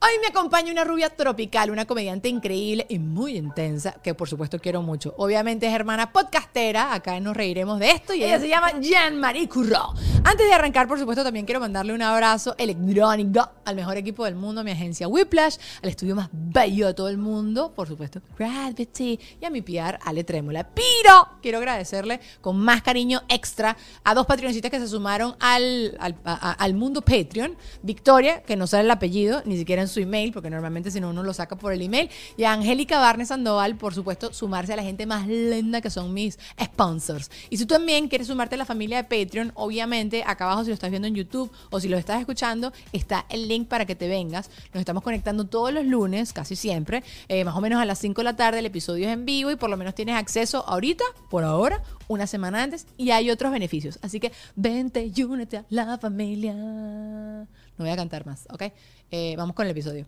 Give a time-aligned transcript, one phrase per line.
[0.00, 4.60] Hoy me acompaña una rubia tropical, una comediante increíble y muy intensa, que por supuesto
[4.60, 5.12] quiero mucho.
[5.18, 9.92] Obviamente es hermana podcastera, acá nos reiremos de esto, y ella se llama Jean-Marie Curro.
[10.22, 14.36] Antes de arrancar, por supuesto, también quiero mandarle un abrazo electrónico al mejor equipo del
[14.36, 18.20] mundo, a mi agencia Whiplash, al estudio más bello de todo el mundo, por supuesto,
[18.38, 20.64] Gravity, y a mi PR, Ale Trémola.
[20.64, 26.14] Pero quiero agradecerle con más cariño extra a dos patroncitas que se sumaron al, al,
[26.24, 27.56] a- al mundo Patreon.
[27.82, 31.10] Victoria, que no sale el apellido, ni siquiera en su email, porque normalmente si no
[31.10, 32.10] uno lo saca por el email.
[32.36, 36.14] Y a Angélica Barnes Sandoval, por supuesto, sumarse a la gente más linda que son
[36.14, 37.30] mis sponsors.
[37.50, 40.68] Y si tú también quieres sumarte a la familia de Patreon, obviamente acá abajo si
[40.68, 43.94] lo estás viendo en YouTube o si lo estás escuchando, está el link para que
[43.94, 44.50] te vengas.
[44.72, 48.20] Nos estamos conectando todos los lunes, casi siempre, eh, más o menos a las 5
[48.20, 51.04] de la tarde, el episodio es en vivo y por lo menos tienes acceso ahorita,
[51.30, 53.98] por ahora, una semana antes y hay otros beneficios.
[54.02, 56.54] Así que vente y únete a la familia.
[56.54, 58.64] No voy a cantar más, ¿ok?
[59.10, 60.06] Eh, vamos con el episodio.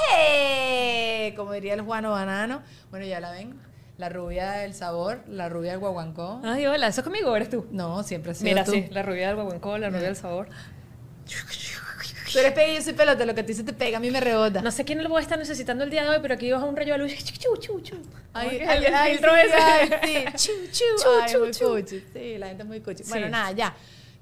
[0.00, 1.34] ¡Eh!
[1.36, 2.62] Como diría el Juano Banano.
[2.90, 3.60] Bueno, ya la ven.
[3.98, 6.40] La rubia del sabor, la rubia del guaguancó.
[6.42, 7.66] Ay, hola, ¿eso es conmigo o eres tú?
[7.70, 8.72] No, siempre ha sido Mira, tú.
[8.72, 10.48] sí, la rubia del guaguancó, la rubia del sabor.
[12.32, 14.00] Tú eres pega y yo soy pelota, lo que a ti se te pega, a
[14.00, 14.62] mí me rebota.
[14.62, 16.62] No sé quién lo voy a estar necesitando el día de hoy, pero aquí vas
[16.62, 17.12] a un rayo de luz.
[17.24, 17.96] Chu, chu, chu.
[18.32, 19.54] Ay, ¿Cómo que ay, es el ay, filtro sí, ese?
[19.56, 19.90] ay,
[20.36, 20.52] sí.
[20.52, 21.66] Chu, chu, Chu, ay, chu, muy chu.
[21.68, 22.04] cuchi.
[22.12, 23.02] Sí, la gente es muy cuchi.
[23.08, 23.74] Bueno, nada, ya.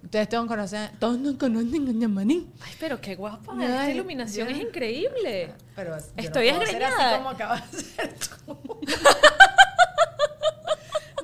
[0.02, 2.46] Ustedes todos conocen, todos nos conocen a Ñamaní.
[2.60, 3.52] Ay, pero qué guapa.
[3.58, 5.52] Ay, Esta iluminación es increíble.
[5.74, 8.56] Pero no Estoy puedo ser así como acabas de ser tú.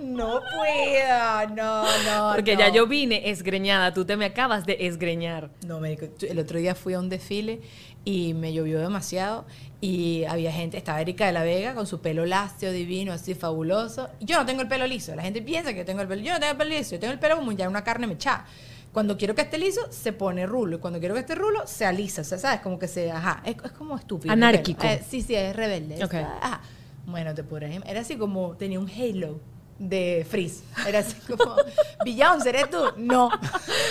[0.05, 2.35] No puedo, no, no.
[2.35, 2.61] Porque no.
[2.61, 5.51] ya yo vine esgreñada, tú te me acabas de esgreñar.
[5.67, 7.61] No, médico, el otro día fui a un desfile
[8.05, 9.47] y me llovió demasiado
[9.81, 14.09] y había gente, estaba Erika de la Vega con su pelo lácteo, divino, así fabuloso.
[14.21, 16.33] Yo no tengo el pelo liso, la gente piensa que yo tengo el pelo, yo
[16.35, 18.47] no tengo el pelo liso, yo tengo el pelo como ya una carne mechada.
[18.93, 20.77] Cuando quiero que esté liso, se pone rulo.
[20.77, 22.21] Y cuando quiero que esté rulo, se alisa.
[22.21, 22.61] O sea, ¿sabes?
[22.61, 23.11] Como que se...
[23.11, 23.43] Ajá.
[23.45, 24.33] Es, es como estúpido.
[24.33, 24.87] Anárquico.
[24.87, 25.97] Eh, sí, sí, es rebelde.
[25.97, 26.15] es- Ok.
[26.15, 26.61] ajá.
[27.05, 28.57] Bueno, te podrás Era así como...
[28.57, 29.41] Tenía un halo
[29.79, 30.63] de frizz.
[30.87, 31.57] Era así como...
[32.05, 32.79] Beyoncé, ¿eres tú?
[32.97, 33.31] No.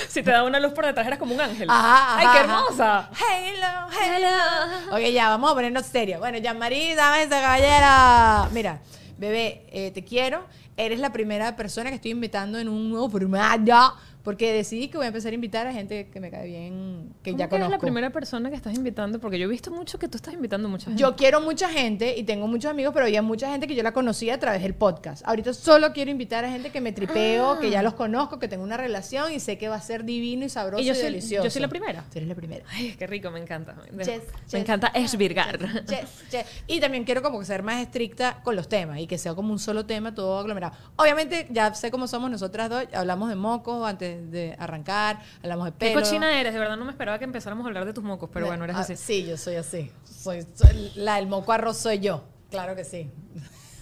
[0.08, 1.70] Si te da una luz por detrás, eras como un ángel.
[1.70, 3.10] Ajá, Ay, qué hermosa.
[3.12, 4.96] Hello, hello.
[4.96, 6.20] Ok, ya, vamos a ponernos serios.
[6.20, 8.50] Bueno, Jean-Marie, dame esa caballera.
[8.52, 8.80] Mira,
[9.18, 10.46] bebé, eh, te quiero.
[10.76, 13.96] Eres la primera persona que estoy invitando en un nuevo formato.
[14.24, 17.32] Porque decidí que voy a empezar a invitar a gente que me cae bien, que
[17.32, 17.72] ¿Cómo ya que eres conozco.
[17.72, 19.20] la primera persona que estás invitando?
[19.20, 21.02] Porque yo he visto mucho que tú estás invitando mucha gente.
[21.02, 23.92] Yo quiero mucha gente y tengo muchos amigos, pero había mucha gente que yo la
[23.92, 25.24] conocía a través del podcast.
[25.28, 28.64] Ahorita solo quiero invitar a gente que me tripeo, que ya los conozco, que tengo
[28.64, 31.04] una relación y sé que va a ser divino y sabroso y, Y yo soy-
[31.04, 31.44] delicioso.
[31.44, 32.04] yo soy la primera.
[32.12, 32.64] Tú eres la primera.
[32.70, 33.76] Ay, qué rico, me encanta.
[33.92, 35.60] Yes, me yes, encanta esvirgar.
[35.86, 36.46] Yes.
[36.68, 39.60] Y también quiero como ser más estricta con los temas y que sea como un
[39.60, 40.74] solo tema todo aglomerado.
[40.96, 45.72] Obviamente ya sé cómo somos nosotras dos, hablamos de mocos antes de arrancar, hablamos de
[45.72, 46.02] Qué pelo.
[46.02, 48.48] cochina eres, de verdad no me esperaba que empezáramos a hablar de tus mocos, pero
[48.48, 48.96] bueno, eres Ah, así.
[48.96, 49.92] Sí, yo soy así.
[50.04, 52.24] Soy, soy- la del moco arroz soy yo.
[52.50, 53.10] Claro que sí.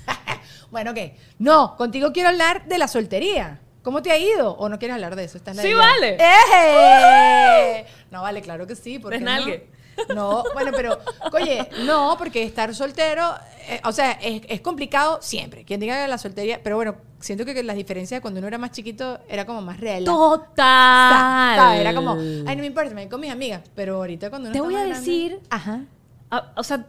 [0.72, 0.98] bueno, ok.
[1.40, 3.60] No, contigo quiero hablar de la soltería.
[3.84, 4.54] ¿Cómo te ha ido?
[4.58, 5.38] ¿O no quieres hablar de eso?
[5.38, 6.16] Esta es la Sí, vale.
[6.20, 7.86] ¡Eje!
[8.12, 9.00] No, vale, claro que sí.
[9.00, 9.26] ¿por qué no?
[9.32, 9.68] Desnalgue.
[9.72, 9.81] No,
[10.54, 10.98] bueno, pero,
[11.34, 13.34] oye, no, porque estar soltero,
[13.68, 15.64] eh, o sea, es, es complicado siempre.
[15.66, 18.48] Quien diga que la soltería, pero bueno, siento que, que las diferencias de cuando uno
[18.48, 20.04] era más chiquito era como más real.
[20.06, 21.78] Total.
[21.80, 23.62] Era como, ay, no me importa, me voy con mis amigas.
[23.76, 25.82] Pero ahorita cuando uno Te está voy a más grande- decir- Ajá.
[26.34, 26.86] Ah, o sea,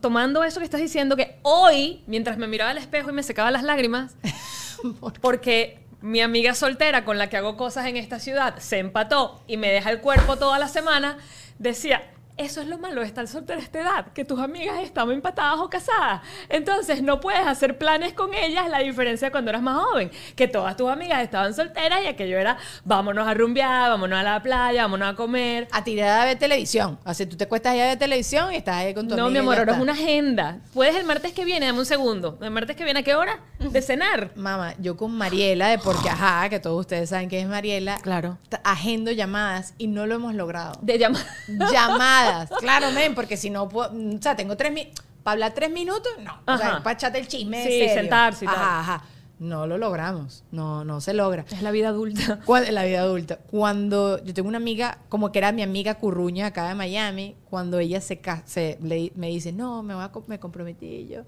[0.00, 3.50] tomando eso que estás diciendo, que hoy, mientras me miraba al espejo y me secaba
[3.50, 4.14] las lágrimas,
[5.20, 9.56] porque mi amiga soltera con la que hago cosas en esta ciudad se empató y
[9.56, 11.18] me deja el cuerpo toda la semana,
[11.58, 12.02] decía,
[12.38, 15.58] eso es lo malo de estar soltera a esta edad, que tus amigas están empatadas
[15.58, 16.22] o casadas.
[16.48, 20.76] Entonces no puedes hacer planes con ellas, la diferencia cuando eras más joven, que todas
[20.76, 25.12] tus amigas estaban solteras y aquello era, vámonos a rumbear, vámonos a la playa, vámonos
[25.12, 25.68] a comer.
[25.72, 26.98] A tirar a ver televisión.
[27.04, 29.42] O sea, tú te cuestas ya de televisión y estás ahí con tu No, amiga
[29.42, 30.58] mi amor, ahora es una agenda.
[30.72, 31.66] ¿Puedes el martes que viene?
[31.66, 32.38] Dame un segundo.
[32.40, 33.40] ¿El martes que viene a qué hora?
[33.58, 34.30] De cenar.
[34.36, 37.98] Mamá, yo con Mariela, de porque ajá, que todos ustedes saben que es Mariela.
[38.00, 38.38] Claro.
[38.62, 40.78] Agendo llamadas y no lo hemos logrado.
[40.82, 41.24] De llamar.
[41.48, 42.27] llamadas.
[42.60, 43.90] Claro, men, porque si no puedo.
[43.90, 45.04] O sea, tengo tres minutos.
[45.22, 46.10] ¿Para hablar tres minutos?
[46.20, 46.32] No.
[46.46, 46.82] O sea, Ajá.
[46.82, 47.62] para echarte el chisme.
[47.64, 47.94] Sí, serio.
[47.94, 48.56] sentarse y tal.
[48.56, 49.04] Ajá, ajá.
[49.40, 50.42] No lo logramos.
[50.50, 51.44] No, no se logra.
[51.50, 52.40] Es la vida adulta.
[52.66, 53.38] En la vida adulta.
[53.50, 57.78] Cuando yo tengo una amiga, como que era mi amiga curruña acá de Miami, cuando
[57.78, 61.22] ella se, se le- me dice, no, me, voy a, me comprometí yo.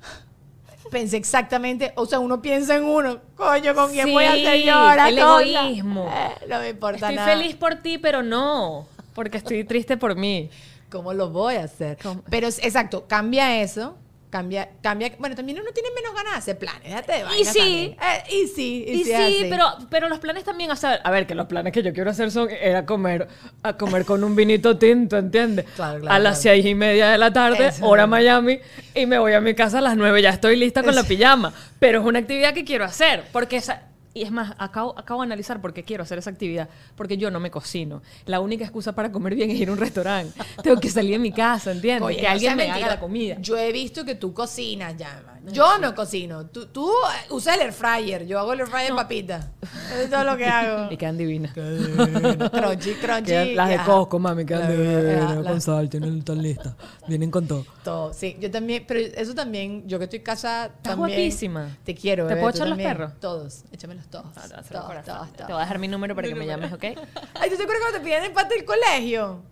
[0.90, 4.62] Pensé exactamente, o sea, uno piensa en uno, coño, ¿con quién voy a Sí, hacer
[4.64, 5.08] yo ahora?
[5.08, 5.40] el cosa?
[5.42, 6.08] egoísmo.
[6.12, 7.28] Eh, no me importa Estoy nada.
[7.36, 8.86] feliz por ti, pero no.
[9.16, 10.50] Porque estoy triste por mí.
[10.90, 11.98] ¿Cómo lo voy a hacer?
[12.02, 12.22] ¿Cómo?
[12.30, 13.96] Pero exacto, cambia eso.
[14.28, 15.12] Cambia, cambia.
[15.18, 17.06] Bueno, también uno tiene menos ganas de hacer planes.
[17.06, 17.96] De sí.
[17.98, 19.46] Eh, y sí, y, Y sí, sí, así.
[19.48, 22.10] pero, pero los planes también, o sea, a ver, que los planes que yo quiero
[22.10, 23.28] hacer son era comer,
[23.62, 25.64] a comer con un vinito tinto, ¿entiendes?
[25.76, 26.54] Claro, claro, a las claro.
[26.56, 27.86] seis y media de la tarde, Eso.
[27.86, 28.58] hora Miami,
[28.94, 31.54] y me voy a mi casa a las nueve, ya estoy lista con la pijama.
[31.78, 33.84] Pero es una actividad que quiero hacer, porque esa,
[34.16, 37.30] y es más, acabo, acabo de analizar por qué quiero hacer esa actividad, porque yo
[37.30, 38.02] no me cocino.
[38.26, 40.32] La única excusa para comer bien es ir a un restaurante.
[40.62, 42.02] Tengo que salir de mi casa, ¿entiendes?
[42.02, 42.86] Oye, que no alguien me mentira.
[42.86, 43.36] haga la comida.
[43.40, 45.22] Yo he visto que tú cocinas ya.
[45.26, 45.36] man.
[45.52, 46.46] Yo no cocino.
[46.46, 48.26] Tú, tú eh, usas el air fryer.
[48.26, 49.46] Yo hago el air fryer de papitas.
[49.92, 50.90] Eso es todo lo que hago.
[50.90, 51.52] Y quedan divinas.
[51.52, 53.24] crunchy, crunchy.
[53.32, 53.78] Quedan- las de.
[53.84, 56.74] Costco, mami, quedan La- divinas, la- con sal, tienen tan listas.
[57.06, 57.64] Vienen con todo.
[57.84, 61.18] Todo, sí, yo también, pero eso también, yo que estoy casada, Estás también.
[61.18, 61.76] guapísima.
[61.84, 63.12] Te quiero, ¿Te puedo echar los perros?
[63.20, 64.26] Todos, échamelos todos.
[64.36, 66.46] Ah, te voy a hacer todos, Te voy a dejar mi número para que me
[66.46, 66.84] llames, ¿ok?
[67.34, 69.42] Ay, ¿tú te acuerdas cuando te pedían empate del colegio?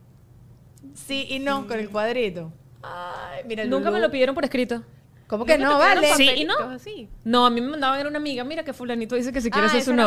[0.94, 2.52] Sí y no, con el cuadrito.
[2.82, 4.82] Ay, mira, Nunca me lo pidieron por escrito.
[5.26, 6.14] ¿Cómo que no, vale?
[6.14, 6.54] Sí, y no.
[6.70, 7.08] así.
[7.24, 9.66] No, a mí me mandaban era una amiga, mira que fulanito dice que si quiere
[9.68, 9.98] Ah, ser su es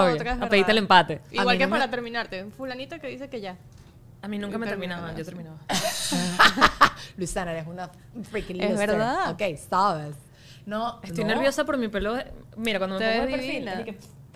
[0.42, 1.22] a pedirte el empate.
[1.32, 2.46] A Igual que no me- para terminarte.
[2.56, 3.58] Fulanito que dice que ya.
[4.22, 5.58] A mí nunca me terminaban, yo terminaba.
[7.18, 7.90] Luisana, eres una
[8.30, 8.90] freaking Es loser.
[8.90, 9.32] verdad.
[9.32, 10.16] Ok, sabes.
[10.66, 12.16] No, Estoy no, nerviosa por mi pelo.
[12.58, 13.66] Mira, cuando me Te pongo ves perfil,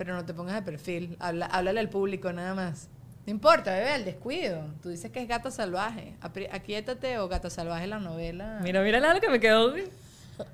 [0.01, 1.15] Pero no te pongas de perfil.
[1.19, 2.87] Habla, háblale al público nada más.
[3.27, 4.63] No importa, bebé, el descuido.
[4.81, 6.15] Tú dices que es gata salvaje.
[6.23, 8.57] Apri- Aquíétate o gata salvaje la novela.
[8.63, 9.75] Mira, mira la que me quedó.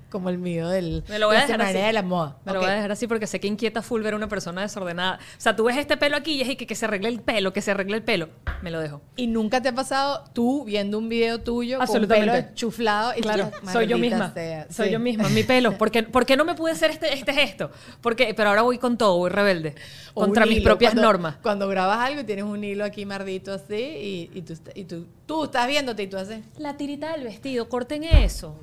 [0.10, 1.04] Como el mío del.
[1.08, 1.74] Me lo voy a dejar así.
[1.74, 2.36] De la moda.
[2.44, 4.62] Me lo voy a dejar así porque sé que inquieta full ver a una persona
[4.62, 5.16] desordenada.
[5.16, 7.52] O sea, tú ves este pelo aquí y es que, que se arregle el pelo,
[7.52, 8.28] que se arregle el pelo.
[8.62, 9.00] Me lo dejo.
[9.16, 12.30] Y nunca te ha pasado tú viendo un video tuyo Absolutamente.
[12.30, 14.32] con pelo chuflado y Claro, tú, soy yo "Maldita misma.
[14.34, 14.66] sea".
[14.70, 14.92] Soy Sí.
[14.92, 15.76] yo misma, mi pelo.
[15.78, 17.70] ¿Por qué, por qué no me pude hacer este, este gesto?
[18.00, 19.74] Porque, pero ahora voy con todo, voy rebelde.
[20.14, 21.36] O contra mis hilo, propias cuando- normas.
[21.42, 25.06] Cuando grabas algo y tienes un hilo aquí mardito así y, y, tú, y tú,
[25.26, 26.40] tú estás viéndote y tú haces.
[26.58, 28.58] La tirita del vestido, corten eso.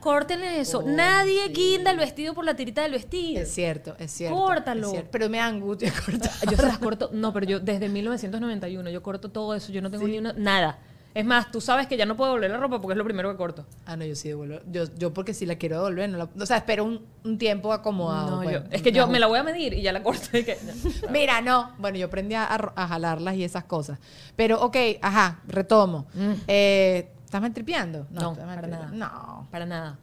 [0.00, 0.82] Corten eso.
[0.82, 3.42] Nadie guinda el vestido por la tirita del vestido.
[3.42, 4.36] Es cierto, es cierto.
[4.36, 4.86] Córtalo.
[4.86, 5.08] es cierto.
[5.12, 6.30] Pero me da angustia cortar.
[6.50, 7.10] Yo se las corto.
[7.12, 9.72] No, pero yo desde 1991 yo corto todo eso.
[9.72, 10.32] Yo no tengo ni una.
[10.32, 10.78] Nada.
[11.12, 13.32] Es más, tú sabes que ya no puedo volver la ropa porque es lo primero
[13.32, 13.66] que corto.
[13.84, 14.60] Ah, no, yo sí devuelvo.
[14.70, 17.72] Yo, yo porque si la quiero devolver, no la- o sea, espero un, un tiempo
[17.72, 18.36] acomodado.
[18.36, 18.54] No, pues.
[18.54, 20.38] yo- es que yo me la voy a medir y ya la corto.
[20.38, 20.56] y que-
[21.10, 21.72] Mira, no.
[21.78, 22.44] Bueno, yo aprendí a,
[22.76, 23.98] a jalarlas y esas cosas.
[24.36, 26.06] Pero, ok, ajá, retomo.
[26.46, 28.08] Eh, ¿Estás maltripeando?
[28.10, 28.90] No, estás para nada.
[28.92, 29.46] No.
[29.52, 29.98] Para nada.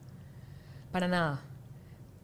[0.93, 1.41] Para nada.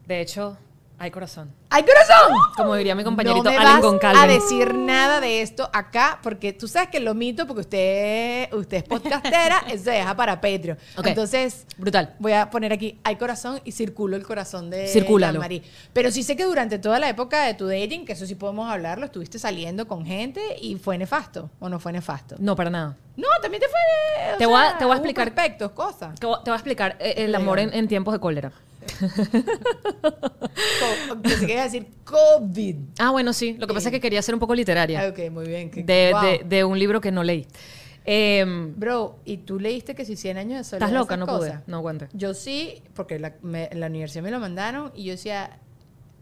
[0.07, 0.57] De hecho,
[0.99, 1.51] hay corazón.
[1.69, 2.33] ¡Ay, corazón!
[2.55, 4.21] Como diría mi compañerito no me Allen vas Goncalves.
[4.23, 8.77] a decir nada de esto acá, porque tú sabes que lo mito, porque usted, usted
[8.77, 10.77] es podcastera, eso se deja para Patreon.
[11.03, 12.13] Entonces, Brutal.
[12.19, 15.33] voy a poner aquí, hay corazón y circulo el corazón de Circúlalo.
[15.33, 15.63] Jean-Marie.
[15.93, 18.71] Pero sí sé que durante toda la época de tu dating, que eso sí podemos
[18.71, 22.35] hablarlo, estuviste saliendo con gente y fue nefasto, o no fue nefasto.
[22.39, 22.95] No, para nada.
[23.17, 24.37] No, también te fue.
[24.37, 26.15] Te voy a- sea, te voy a explicar- Aspectos, cosas.
[26.19, 28.51] Te voy te voy a explicar eh, el amor en, en tiempos de cólera.
[31.23, 32.75] Pensé que iba a decir COVID.
[32.99, 33.55] Ah, bueno, sí.
[33.59, 35.01] Lo que pasa es que quería ser un poco literaria.
[35.01, 35.69] Ah, ok, muy bien.
[35.71, 36.21] que- de, wow.
[36.21, 37.47] de- de un libro que no leí.
[38.05, 40.89] Em, Bro, ¿y tú leíste que si 100 años de soledad?
[40.89, 41.15] ¿Estás loca?
[41.17, 41.37] No pude.
[41.37, 41.61] cosas?
[41.67, 42.09] No aguante.
[42.13, 45.57] Yo sí, porque la, me- la universidad me lo mandaron y yo decía,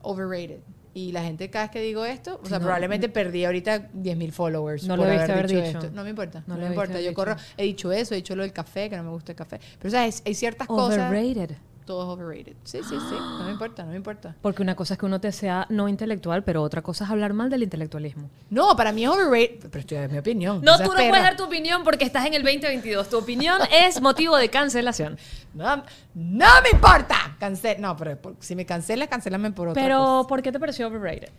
[0.02, 0.60] overrated.
[0.94, 4.84] Y la gente cada vez que digo esto, o sea, probablemente perdí ahorita 10.000 followers.
[4.84, 5.62] No por lo debiste haber dicho.
[5.80, 5.90] esto.
[5.94, 6.94] No me importa, No no, me importa.
[6.96, 7.46] haber Yo corro, dicho.
[7.58, 9.60] he dicho eso, he dicho lo del café, que no me gusta el café.
[9.80, 10.22] Pero, ¿sabes?
[10.26, 11.10] Hay ciertas cosas...
[11.10, 11.56] Overrated.
[11.86, 12.54] Todo es overrated.
[12.64, 13.16] Sí, sí, sí.
[13.16, 14.36] No me importa, no me importa.
[14.42, 17.34] Porque una cosa es que uno te sea no intelectual, pero otra cosa es hablar
[17.34, 18.30] mal del intelectualismo.
[18.50, 19.70] No, para mí es overrated.
[19.70, 20.62] Pero esto es mi opinión.
[20.64, 21.10] No, tú no perra.
[21.10, 23.10] puedes dar tu opinión porque estás en el 2022.
[23.10, 25.18] Tu opinión es motivo de cancelación.
[25.54, 25.78] No,
[26.14, 27.36] no me importa.
[27.40, 27.82] Cancel.
[27.82, 30.28] No, pero si me cancelas, cancélame por otra Pero, cosa.
[30.28, 31.30] ¿por qué te pareció overrated?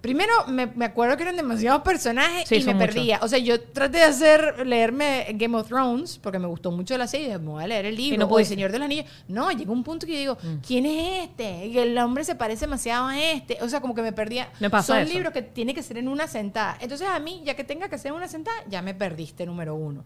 [0.00, 2.86] Primero, me, me acuerdo que eran demasiados personajes Sí, y me muchos.
[2.94, 3.18] perdía.
[3.20, 7.08] O sea, yo traté de hacer, leerme Game of Thrones porque me gustó mucho la
[7.08, 7.26] serie.
[7.28, 8.18] y Me voy a leer el libro.
[8.18, 8.46] no o El.
[8.46, 9.06] Señor de los Anillos.
[9.26, 11.66] No, llegó un punto que yo digo, ¿quién es este?
[11.66, 13.58] Y el hombre se parece demasiado a este.
[13.60, 14.50] O sea, como que me perdía.
[14.60, 15.12] Me pasa Son eso.
[15.12, 16.78] libros que tiene que ser en una sentada.
[16.80, 19.74] Entonces, a mí, ya que tenga que ser en una sentada, ya me perdiste, número
[19.74, 20.04] uno.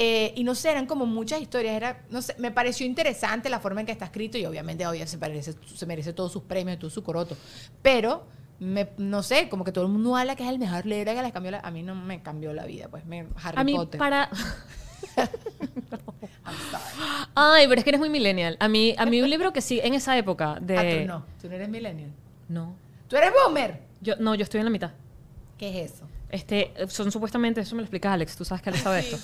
[0.00, 1.74] Eh, y no sé, eran como muchas historias.
[1.76, 5.10] Era, no sé, me pareció interesante la forma en que está escrito y obviamente, obviamente
[5.12, 7.36] se, merece, se merece todos sus premios, todo su coroto.
[7.82, 8.26] Pero,
[8.60, 11.22] me, no sé, como que todo el mundo habla que es el mejor libro que
[11.22, 11.60] les cambió la...
[11.60, 13.98] A mí no me cambió la vida, pues, me, Harry A mí, Potter.
[13.98, 14.28] para...
[15.16, 17.28] I'm sorry.
[17.34, 18.56] Ay, pero es que eres muy millennial.
[18.60, 20.78] A mí, a mí un libro que sí, en esa época de...
[20.78, 22.10] Ah, tú no, tú no eres millennial.
[22.48, 22.74] No.
[23.08, 23.80] Tú eres boomer.
[24.00, 24.90] Yo, no, yo estoy en la mitad.
[25.58, 26.04] ¿Qué es eso?
[26.30, 29.16] Este, son supuestamente, eso me lo explica Alex, tú sabes que Alex sabe esto.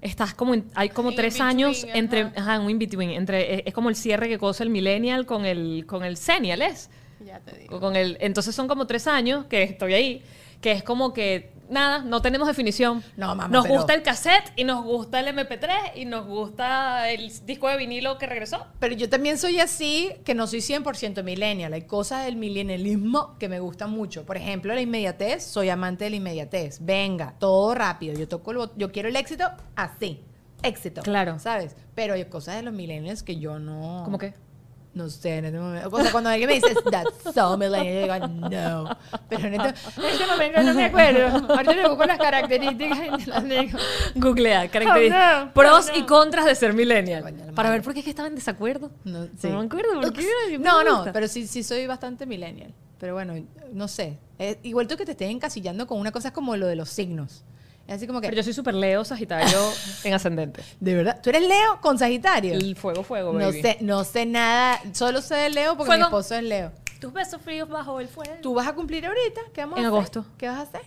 [0.00, 2.32] Estás como, en- hay como In tres between, años entre, ajá.
[2.36, 5.84] ajá, un in-between, entre, es, es como el cierre que cosa el millennial con el,
[5.86, 6.88] con el senial, ¿es?
[7.34, 7.80] Ya te digo.
[7.80, 10.22] Con el, entonces son como tres años que estoy ahí,
[10.60, 13.02] que es como que, nada, no tenemos definición.
[13.16, 17.10] No, mamá, Nos pero- gusta el cassette y nos gusta el MP3 y nos gusta
[17.10, 18.66] el disco de vinilo que regresó.
[18.78, 21.72] Pero yo también soy así, que no soy 100% millennial.
[21.72, 24.24] Hay cosas del millennialismo que me gustan mucho.
[24.24, 25.42] Por ejemplo, la inmediatez.
[25.44, 26.78] Soy amante de la inmediatez.
[26.80, 28.14] Venga, todo rápido.
[28.18, 30.22] Yo toco el bot- yo quiero el éxito así.
[30.62, 31.02] Éxito.
[31.02, 31.38] Claro.
[31.40, 31.76] ¿Sabes?
[31.94, 34.00] Pero hay cosas de los millennials que yo no...
[34.04, 34.32] ¿Cómo qué?
[34.94, 35.88] No sé, en este momento.
[35.90, 38.96] O sea, cuando alguien me dice, that's so millennial, yo digo, no.
[39.28, 39.68] Pero en este,
[40.00, 41.52] en este momento no me acuerdo.
[41.52, 43.78] Ahorita le busco las características y te las digo.
[44.14, 45.42] Googlea, características.
[45.42, 46.06] Oh, no, Pros oh, y no.
[46.06, 47.22] contras de ser millennial.
[47.24, 48.92] Coño, Para ver por qué es que estaba en desacuerdo.
[49.04, 50.28] No, No me acuerdo, ¿por qué?
[50.52, 52.72] Me No, no, pero sí, sí soy bastante millennial.
[53.00, 53.34] Pero bueno,
[53.72, 54.18] no sé.
[54.38, 56.88] Es igual tú que te estén encasillando con una cosa es como lo de los
[56.88, 57.44] signos.
[57.86, 59.58] Es así como que, Pero yo soy súper Leo, Sagitario
[60.04, 60.62] en ascendente.
[60.80, 62.54] de verdad, ¿tú eres Leo con Sagitario?
[62.54, 63.60] El fuego, fuego, No baby.
[63.62, 66.72] sé, no sé nada, solo sé de Leo porque mi esposo es Leo.
[67.00, 68.32] Tus besos fríos bajo el fuego.
[68.40, 69.40] ¿Tú vas a cumplir ahorita?
[69.52, 69.98] ¿Qué vamos En a hacer?
[69.98, 70.24] agosto.
[70.38, 70.80] ¿Qué vas a hacer?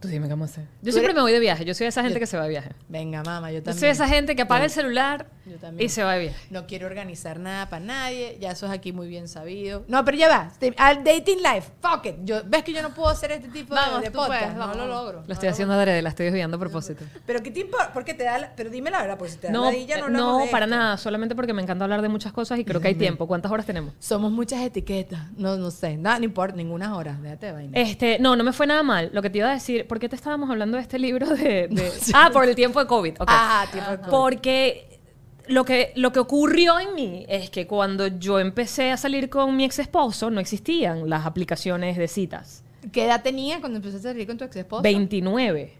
[0.00, 0.64] Tú dime a hacer.
[0.82, 1.64] Yo siempre eres- me voy de viaje.
[1.64, 2.70] Yo soy esa gente que se va de viaje.
[2.88, 3.80] Venga, mamá, yo Yo también.
[3.80, 6.46] soy esa gente que apaga Yo- el celular Yo y se va de viaje.
[6.50, 9.84] No quiero organizar nada para nadie, ya eso es aquí muy bien sabido.
[9.88, 12.16] No, pero ya va, al dating life, fuck it.
[12.24, 14.52] Yo, ¿Ves que yo no puedo hacer este tipo de- Vamos, de, podcast?
[14.54, 15.20] puedes, no lo logro.
[15.22, 17.02] Lo no estoy lo haciendo adrede, la estoy desviando a propósito.
[17.24, 17.92] Pero ¿qué te importa?
[17.94, 19.96] ¿Por qué te da la- Pero dime la verdad, porque si te da No, ladilla,
[19.98, 20.76] no eh, no de para esto.
[20.76, 20.96] nada.
[20.98, 23.26] Solamente porque me encanta hablar de muchas cosas y creo que hay tiempo.
[23.26, 23.94] ¿Cuántas horas tenemos?
[23.98, 25.32] Somos muchas etiquetas.
[25.38, 25.96] No, no sé.
[25.96, 27.16] Nada, no importa, ninguna hora.
[27.22, 27.72] Déjate de vaina.
[27.80, 29.10] Este, no, no me fue nada mal.
[29.14, 31.68] Lo que te iba a decir, ¿por qué te estábamos hablando de este libro de...
[31.68, 33.14] de- ah, por el tiempo de COVID.
[33.26, 34.10] Ah, tiempo de COVID.
[34.10, 35.00] Porque
[35.48, 39.56] lo que, lo que ocurrió en mí es que cuando yo empecé a salir con
[39.56, 42.62] mi ex esposo, no existían las aplicaciones de citas.
[42.92, 44.82] ¿Qué edad tenías cuando empezaste a salir con tu ex esposo?
[44.82, 45.72] 29,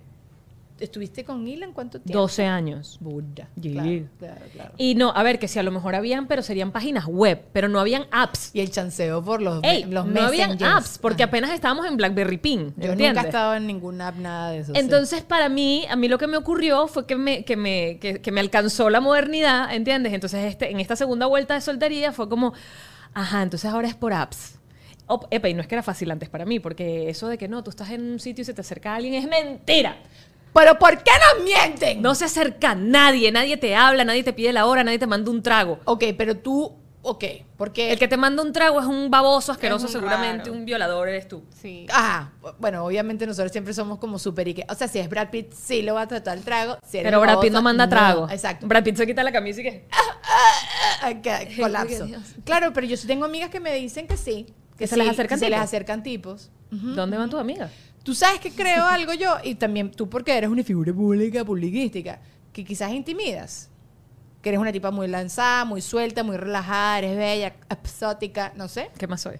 [0.79, 2.21] ¿Estuviste con Ilan cuánto tiempo?
[2.21, 2.99] 12 años.
[3.01, 3.49] Buda.
[3.61, 3.71] Sí.
[3.73, 4.73] Claro, claro, claro.
[4.77, 7.69] Y no, a ver, que si a lo mejor habían, pero serían páginas web, pero
[7.69, 8.51] no habían apps.
[8.53, 11.31] Y el chanceo por los, Ey, los no habían apps, porque Ajá.
[11.31, 13.09] apenas estábamos en BlackBerry Pin, Yo ¿entiendes?
[13.09, 14.75] nunca he estado en ninguna app, nada de eso.
[14.75, 14.79] sí.
[14.79, 18.21] Entonces, para mí, a mí lo que me ocurrió fue que me, que me, que,
[18.21, 20.13] que me alcanzó la modernidad, ¿entiendes?
[20.13, 22.53] Entonces, este, en esta segunda vuelta de soltería fue como,
[23.15, 24.59] ajá, entonces ahora es por apps.
[25.31, 27.63] Epa, y no es que era fácil antes para mí, porque eso de que no,
[27.63, 29.97] tú estás en un sitio y se te acerca alguien es mentira.
[30.57, 32.01] ¿Pero por qué nos mienten?
[32.03, 35.31] No se acerca nadie, nadie te habla, nadie te pide la hora, nadie te manda
[35.31, 35.79] un trago.
[35.85, 36.75] Ok, pero tú...
[37.03, 37.25] Ok,
[37.57, 37.93] porque...
[37.93, 40.53] El que te manda un trago es un baboso asqueroso, un seguramente raro.
[40.55, 41.45] un violador eres tú.
[41.63, 41.87] Sí.
[41.93, 45.31] Ajá, bueno, obviamente nosotros siempre somos como súper y que, o sea, si es Brad
[45.31, 46.79] Pitt, sí lo va a tratar el trago.
[46.85, 48.29] Si Pero Brad Pitt no manda trago.
[48.29, 48.67] Exacto.
[48.67, 49.89] Brad Pitt se quita la camisa y que...
[51.61, 52.09] Colapso.
[52.45, 54.47] Claro, pero yo sí tengo amigas que me dicen que sí.
[54.77, 55.65] Que se sí, les acercan se les tipos.
[55.65, 56.51] acercan tipos.
[56.71, 57.71] ¿Dónde van tus amigas?
[58.07, 62.21] Tú sabes que creo algo yo, y también tú porque eres una figura pública, publiquística,
[62.53, 63.69] que quizás intimidas.
[64.41, 68.91] Que eres una tipa muy lanzada, muy suelta, muy relajada, eres bella, exótica, no sé.
[68.97, 69.39] ¿Qué más soy?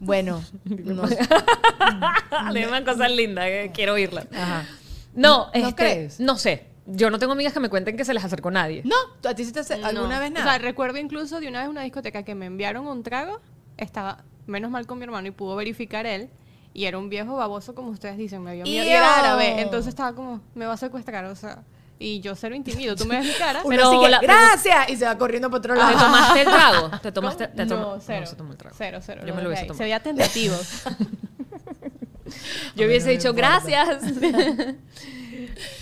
[0.00, 1.18] Bueno, no sé.
[2.54, 4.26] Dime cosas lindas, que quiero oírlas.
[4.32, 4.66] Ajá.
[5.14, 6.20] No, ¿No este, crees?
[6.20, 6.66] no sé.
[6.86, 8.82] Yo no tengo amigas que me cuenten que se les acercó nadie.
[8.84, 8.96] No,
[9.28, 10.20] ¿a ti se te hace alguna No.
[10.20, 10.44] vez O nada?
[10.52, 13.40] sea, recuerdo incluso de una vez una discoteca que me enviaron un trago.
[13.76, 16.28] Estaba menos mal con mi hermano y pudo verificar él.
[16.74, 18.84] Y era un viejo baboso, como ustedes dicen, me vio miedo.
[18.84, 19.60] Y era árabe.
[19.62, 21.62] Entonces estaba como, me va a secuestrar, o sea.
[22.00, 22.96] y yo cero intimido.
[22.96, 23.62] Tú me ves mi cara.
[23.66, 25.96] Pero así que, la- gracias, y se va corriendo por otro ¿Te lado.
[25.96, 26.90] tomaste el trago?
[27.02, 27.48] ¿Te tomaste?
[27.48, 28.20] Te no, cero.
[28.22, 28.74] No, se tomó el trago.
[28.76, 29.22] Cero, cero.
[29.24, 29.68] Yo me lo hubiese ahí.
[29.68, 29.78] tomado.
[29.78, 30.56] Se veía tentativo.
[32.76, 34.02] Yo hubiese dicho gracias.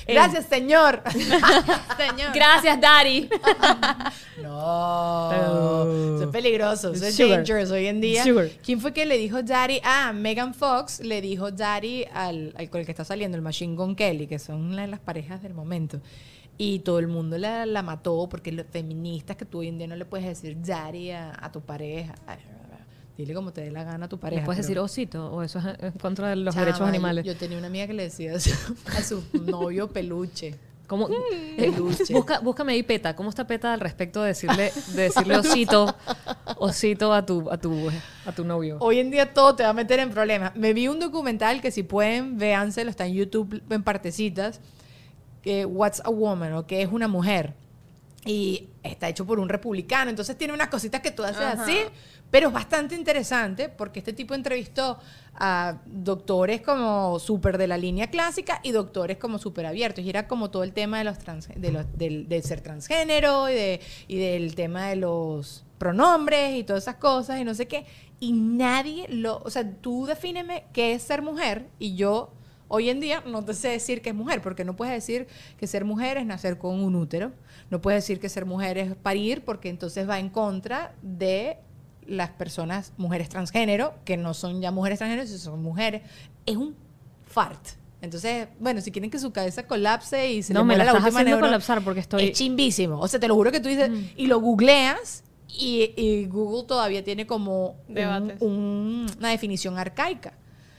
[0.06, 1.02] Gracias, señor.
[1.12, 2.32] Señor.
[2.34, 3.28] Gracias, Daddy.
[4.42, 5.32] No,
[6.16, 7.38] eso es peligroso, eso es Sugar.
[7.38, 8.24] dangerous hoy en día.
[8.24, 8.48] Sugar.
[8.64, 9.80] ¿Quién fue que le dijo daddy?
[9.84, 13.76] Ah, Megan Fox le dijo daddy al, al con el que está saliendo, el Machine
[13.76, 16.00] Gun Kelly, que son una de las parejas del momento.
[16.58, 19.86] Y todo el mundo la, la mató porque los feministas que tú hoy en día
[19.86, 22.14] no le puedes decir daddy a, a tu pareja.
[23.16, 24.40] Dile como te dé la gana a tu pareja.
[24.40, 25.32] ¿Le puedes pero- decir osito?
[25.32, 27.24] ¿O eso es en contra de los Chama, derechos animales?
[27.26, 28.50] Yo, tenía una amiga que le decía a su,
[28.96, 30.54] a su novio peluche.
[30.86, 31.08] ¿Cómo?
[31.56, 32.12] Peluche.
[32.12, 33.14] Busca, búscame ahí Peta.
[33.16, 35.94] ¿Cómo está Peta al respecto de decirle, de decirle osito,
[36.56, 37.90] osito a tu, a tu,
[38.26, 38.76] a tu novio?
[38.80, 40.54] Hoy en día todo te va a meter en problemas.
[40.54, 44.60] Me vi un documental que si pueden, véanselo, está en YouTube en partecitas,
[45.40, 47.54] que What's a Woman o que es una mujer.
[48.24, 51.76] Y está hecho por un republicano, entonces tiene unas cositas que tú haces así,
[52.30, 54.98] pero es bastante interesante porque este tipo entrevistó
[55.34, 60.04] a doctores como súper de la línea clásica y doctores como súper abiertos.
[60.04, 63.50] Y era como todo el tema de los trans, de los, del, del ser transgénero
[63.50, 67.66] y, de, y del tema de los pronombres y todas esas cosas y no sé
[67.66, 67.86] qué.
[68.20, 72.32] Y nadie lo, o sea, tú defíneme qué es ser mujer y yo
[72.72, 75.26] hoy en día no te sé decir que es mujer, porque no puedes decir
[75.58, 77.32] que ser mujer es nacer con un útero,
[77.70, 81.58] no puedes decir que ser mujer es parir, porque entonces va en contra de
[82.06, 86.02] las personas, mujeres transgénero, que no son ya mujeres transgénero, sino son mujeres.
[86.46, 86.74] Es un
[87.26, 87.60] fart.
[88.00, 90.90] Entonces, bueno, si quieren que su cabeza colapse y se No, le me la la
[90.90, 92.98] estás última colapsar porque estoy- Es chimbísimo.
[92.98, 93.90] O sea, te lo juro que tú dices...
[94.16, 97.76] Y lo googleas y, y Google todavía tiene como
[98.40, 100.32] un- una definición arcaica.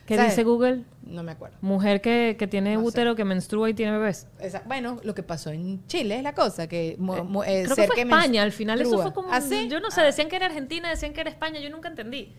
[0.05, 0.31] ¿Qué ¿Sabes?
[0.31, 0.83] dice Google?
[1.05, 1.57] No me acuerdo.
[1.61, 2.87] Mujer que, que tiene No sé.
[2.87, 4.27] útero, que menstrua y tiene bebés.
[4.65, 7.91] Bueno, lo que pasó en Chile es la cosa, que mu- eh, Creo ser que
[7.93, 9.31] fue España, al final eso fue como...
[9.31, 9.67] ¿Ah, sí?
[9.69, 12.33] Yo no sé, decían que era Argentina, decían que era España, yo nunca entendí.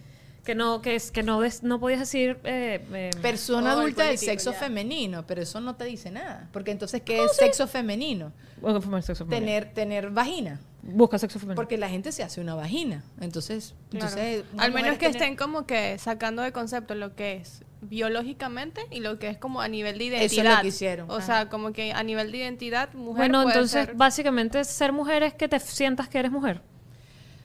[0.45, 2.39] Que no, que es, que no, des- no podías decir...
[2.45, 4.59] eh, eh, Persona adulta del sexo ya.
[4.59, 6.51] femenino, pero eso no te dice nada.
[6.53, 8.31] Porque entonces, ¿qué es sexo femenino?
[8.61, 9.47] bueno, sexo femenino.
[9.47, 10.61] Tener, tener vagina.
[10.87, 11.57] Busca sexo femenino.
[11.57, 13.03] Porque la gente se hace una vagina.
[13.21, 14.07] Entonces, Claro.
[14.07, 18.83] entonces Al menos que tener- estén como que sacando de concepto lo que es biológicamente
[18.91, 20.57] y lo que es como a nivel de Eso es identidad.
[20.57, 21.11] lo que hicieron.
[21.11, 21.27] O Ajá.
[21.27, 25.23] sea, como que a nivel de identidad, mujer bueno, puede entonces ser- básicamente ser mujer
[25.23, 26.61] es que te sientas que eres mujer.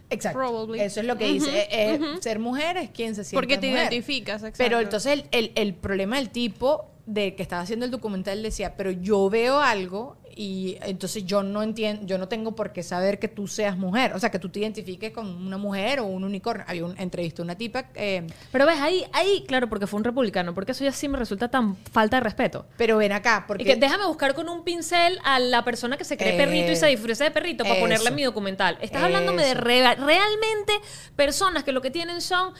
[0.09, 0.39] Exacto.
[0.39, 0.79] Probably.
[0.81, 1.59] Eso es lo que dice.
[1.61, 3.83] Eh, eh, Ser mujer es quien se siente Porque te mujer.
[3.83, 4.57] identificas, exacto.
[4.57, 8.75] Pero entonces el, el- el problema del tipo de que estaba haciendo el documental decía,
[8.77, 13.17] pero yo veo algo y entonces yo no entiendo, yo no tengo por qué saber
[13.17, 16.23] que tú seas mujer, o sea, que tú te identifiques con una mujer o un
[16.23, 16.63] unicornio.
[16.67, 20.03] Había un entrevista a una tipa, eh, Pero ves, ahí, ahí, claro, porque fue un
[20.03, 22.67] republicano, porque eso ya sí me resulta tan falta de respeto.
[22.77, 26.05] pero ven acá, porque Y que déjame buscar con un pincel a la persona que
[26.05, 27.81] se cree perrito y se Eh, disfraza de perrito para eso.
[27.83, 28.77] ponerle en mi documental.
[28.81, 30.73] Estás hablándome de re- realmente
[31.15, 32.53] personas que lo que tienen son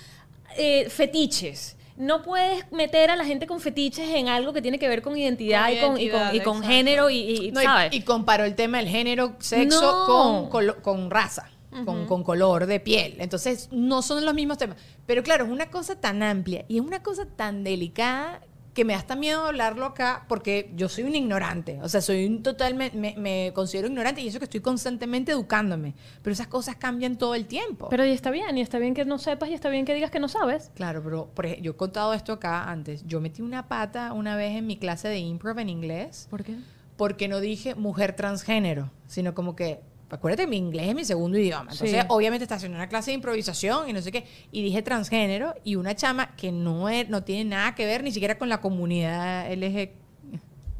[0.58, 1.76] eh, fetiches.
[2.00, 5.18] No puedes meter a la gente con fetiches en algo que tiene que ver con
[5.18, 7.94] identidad, Con y con, y con, y con género y, y- No, ¿sabes?
[7.94, 10.50] y, comparó el tema del género, sexo No.
[10.50, 11.52] con, con raza,
[11.84, 13.18] con, con color de piel.
[13.20, 14.78] Entonces, no son los mismos temas.
[15.06, 18.40] Pero claro, es una cosa tan amplia y es una cosa tan delicada
[18.74, 21.80] que me da hasta miedo hablarlo acá porque yo soy un ignorante.
[21.82, 25.96] O sea, soy un totalmente, me, me considero ignorante y eso que estoy constantemente educándome.
[26.22, 27.90] Pero esas cosas cambian todo el tiempo.
[27.90, 30.12] Pero y está bien, y está bien que no sepas, y está bien que digas
[30.12, 30.72] que no sabes.
[30.76, 33.06] Claro, pero por ejemplo, yo he contado esto acá antes.
[33.06, 36.56] Yo metí una pata una vez en mi clase de improv en inglés ¿Por qué?
[36.98, 39.80] porque no dije mujer transgénero, sino como que,
[40.10, 41.72] acuérdate, mi inglés es mi segundo idioma.
[41.72, 42.08] Entonces, Sí.
[42.10, 44.26] obviamente, estás haciendo una clase de improvisación y no sé qué.
[44.52, 48.12] Y dije transgénero y una chama que no, es, no tiene nada que ver ni
[48.12, 49.92] siquiera con la comunidad LG.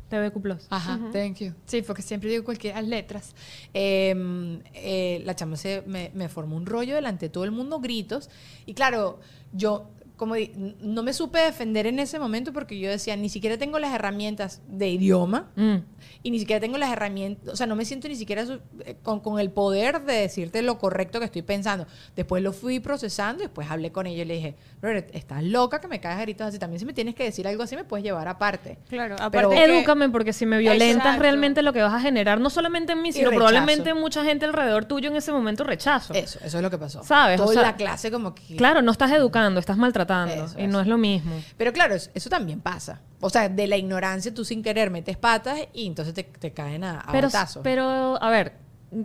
[0.10, 0.66] TVQ Plus.
[0.72, 1.54] Ajá, thank you.
[1.66, 3.36] Sí, porque siempre digo cualquier letras.
[3.76, 7.80] Eh, eh, la chama se, me, me formó un rollo delante de todo el mundo,
[7.80, 8.28] gritos.
[8.66, 9.20] Y claro,
[9.54, 10.52] yo como di-
[10.82, 14.62] no me supe defender en ese momento porque yo decía, ni siquiera tengo las herramientas
[14.68, 15.78] de idioma Mm.
[16.24, 18.44] y ni siquiera tengo las herramientas, o sea, no me siento ni siquiera
[18.86, 21.88] eh, con, con el poder de decirte lo correcto que estoy pensando.
[22.16, 25.80] Después lo fui procesando y después hablé con ella y le dije, "Brother, estás loca
[25.80, 26.60] que me caes a gritos así.
[26.60, 28.78] También si me tienes que decir algo así me puedes llevar aparte.
[28.90, 31.22] Claro, Pero- aparte que- Edúcame, porque si me violentas Exacto.
[31.22, 34.46] realmente lo que vas a generar, no solamente en mí, sino probablemente en mucha gente
[34.46, 36.14] alrededor tuyo en ese momento rechazo.
[36.14, 37.04] Eso, eso es lo que pasó.
[37.04, 37.40] ¿Sabes?
[37.40, 38.58] O Toda sea, la clase como que...
[38.58, 40.09] Claro, no estás educando, estás maltratando.
[40.10, 40.72] Eso, y eso.
[40.72, 41.42] no es lo mismo.
[41.58, 43.02] Pero claro, eso, eso también pasa.
[43.22, 46.84] O sea, de la ignorancia tú sin querer metes patas y entonces te, te caen
[46.84, 47.62] a, a Pero, batazos.
[47.64, 48.54] pero, a ver,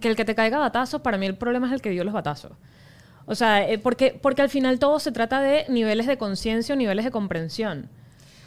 [0.01, 2.05] que el que te caiga a batazos, para mí el problema es el que dio
[2.05, 2.53] los batazos.
[3.27, 6.79] O sea, eh, porque, porque al final todo se trata de niveles de conciencia o
[6.79, 7.89] niveles de comprensión.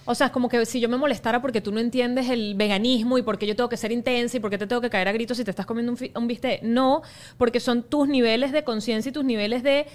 [0.05, 3.17] O sea, es como que si yo me molestara porque tú no entiendes el veganismo
[3.17, 5.35] y porque yo tengo que ser intensa y porque te tengo que caer a gritos
[5.35, 6.61] si te estás comiendo un, un bistec.
[6.63, 7.01] No,
[7.37, 9.85] porque son tus niveles de conciencia y tus niveles de...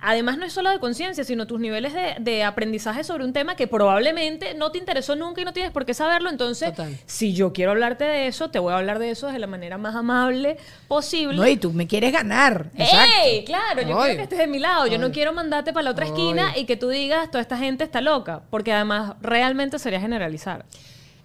[0.00, 3.56] Además, no es solo de conciencia, sino tus niveles de, de aprendizaje sobre un tema
[3.56, 6.30] que probablemente no te interesó nunca y no tienes por qué saberlo.
[6.30, 6.96] Entonces, Total.
[7.06, 9.76] si yo quiero hablarte de eso, te voy a hablar de eso de la manera
[9.76, 10.56] más amable
[10.86, 11.36] posible.
[11.36, 12.70] No, y tú me quieres ganar.
[12.76, 13.44] ¡Ey!
[13.44, 14.02] Claro, yo Obvio.
[14.02, 14.86] quiero que estés de mi lado.
[14.86, 17.82] Yo no quiero mandarte para la otra esquina y que tú digas, toda esta gente
[17.82, 18.42] está loca.
[18.50, 20.64] Porque además, realmente sería generalizar.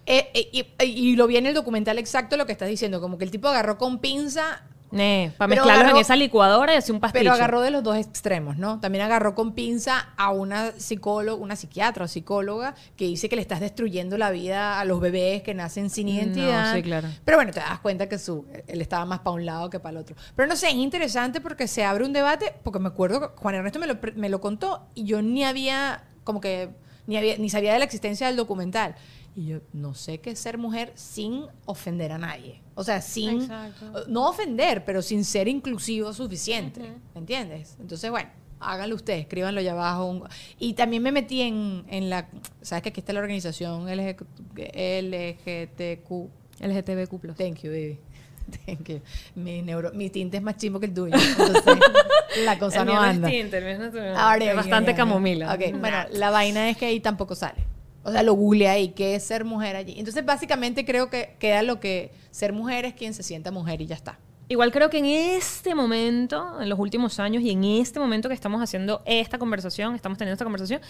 [0.06, 3.16] Eh, eh, y, y lo vi en el documental exacto lo que estás diciendo, como
[3.18, 4.62] que el tipo agarró con pinza
[4.94, 7.22] para Pero mezclarlos agarró- en esa licuadora y hacer un pastillo.
[7.22, 8.80] Pero agarró de los dos extremos, ¿no?
[8.80, 13.42] También agarró con pinza a una psicóloga, una psiquiatra o psicóloga que dice que le
[13.42, 16.74] estás destruyendo la vida a los bebés que nacen sin No, identidad.
[16.74, 17.08] sí, claro.
[17.24, 19.90] Pero bueno, te das cuenta que su, él estaba más para un lado que para
[19.92, 20.16] el otro.
[20.36, 23.54] Pero no sé, es interesante porque se abre un debate, porque me acuerdo que Juan
[23.56, 26.70] Ernesto me lo, me lo contó y yo ni había, como que,
[27.06, 28.94] ni, había, ni sabía de la existencia del documental.
[29.36, 32.60] Y yo no sé qué es ser mujer sin ofender a nadie.
[32.76, 33.42] O sea, sin...
[33.42, 34.04] Exacto.
[34.06, 36.80] No ofender, pero sin ser inclusivo suficiente.
[37.14, 37.76] ¿Me entiendes?
[37.80, 40.24] Entonces, bueno, háganlo ustedes, escríbanlo allá abajo.
[40.58, 42.28] Y también me metí en, en la...
[42.62, 46.10] ¿Sabes que aquí está la organización LG LGTQ?
[46.60, 47.34] LGTBQ+.
[47.36, 47.98] Thank you, baby.
[48.66, 49.00] Thank you.
[49.34, 51.14] Mi, neuro, mi tinte es más chimbo que el tuyo.
[51.16, 51.64] Entonces,
[52.44, 53.28] la cosa El no mío no es anda.
[53.28, 54.16] tinte, el mío es natural.
[54.16, 55.54] Ahora, Es bastante camomila.
[55.54, 57.64] Ok, bueno, la vaina es que ahí tampoco sale.
[58.04, 59.94] O sea, lo googleé ahí, ¿qué es ser mujer allí?
[59.98, 63.86] Entonces, básicamente creo que queda lo que ser mujer es quien se sienta mujer y
[63.86, 64.18] ya está.
[64.46, 68.34] Igual creo que en este momento, en los últimos años y en este momento que
[68.34, 70.82] estamos haciendo esta conversación, estamos teniendo esta conversación,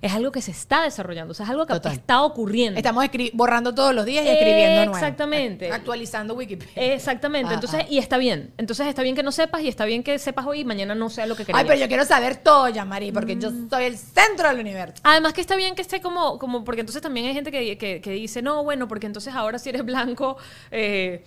[0.00, 1.92] es algo que se está desarrollando, o sea, es algo que Total.
[1.92, 2.78] está ocurriendo.
[2.78, 4.94] Estamos borrando todos los días y escribiendo nuevo.
[4.96, 5.70] Exactamente.
[5.70, 6.72] Actualizando Wikipedia.
[6.94, 7.86] Exactamente, Ah, entonces, ah.
[7.90, 8.54] y está bien.
[8.56, 11.10] Entonces está bien que no sepas y está bien que sepas hoy y mañana no
[11.10, 11.60] sea lo que querías.
[11.60, 15.02] Ay, pero yo quiero saber todo, Yamari, porque yo soy el centro del universo.
[15.04, 18.00] Además que está bien que esté como, como porque entonces también hay gente que, que-
[18.00, 20.38] que dice, no, bueno, porque entonces ahora si eres blanco,
[20.70, 21.24] eh,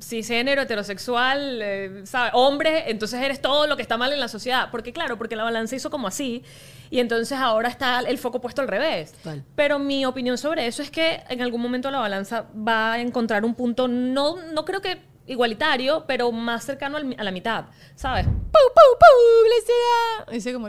[0.00, 2.32] cisgénero, heterosexual, eh, ¿sabes?
[2.34, 4.68] Hombre, entonces eres todo lo que está mal en la sociedad.
[4.70, 6.42] Porque claro, porque la balanza hizo como así
[6.90, 9.12] y entonces ahora está el foco puesto al revés.
[9.12, 9.44] Total.
[9.54, 13.44] Pero mi opinión sobre eso es que en algún momento la balanza va a encontrar
[13.44, 18.26] un punto, no, no creo que igualitario, pero más cercano al a la mitad, ¿sabes?
[18.26, 20.32] ¡Pau, pau, publicidad!
[20.32, 20.66] Dice como.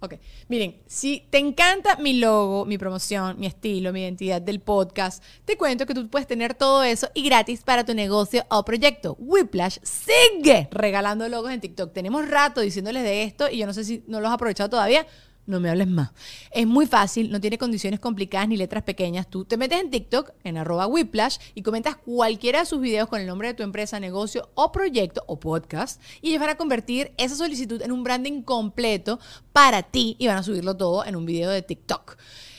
[0.00, 0.14] Ok.
[0.48, 5.56] Miren, si te encanta mi logo, mi promoción, mi estilo, mi identidad del podcast, te
[5.56, 9.16] cuento que tú puedes tener todo eso y gratis para tu negocio o proyecto.
[9.18, 11.92] Whiplash sigue regalando logos en TikTok.
[11.92, 15.06] Tenemos rato diciéndoles de esto y yo no sé si no los has aprovechado todavía.
[15.46, 16.10] No me hables más.
[16.50, 19.28] Es muy fácil, no tiene condiciones complicadas ni letras pequeñas.
[19.30, 23.20] Tú te metes en TikTok, en arroba Whiplash, y comentas cualquiera de sus videos con
[23.20, 27.12] el nombre de tu empresa, negocio o proyecto o podcast, y ellos van a convertir
[27.16, 29.20] esa solicitud en un branding completo
[29.52, 32.16] para ti y van a subirlo todo en un video de TikTok.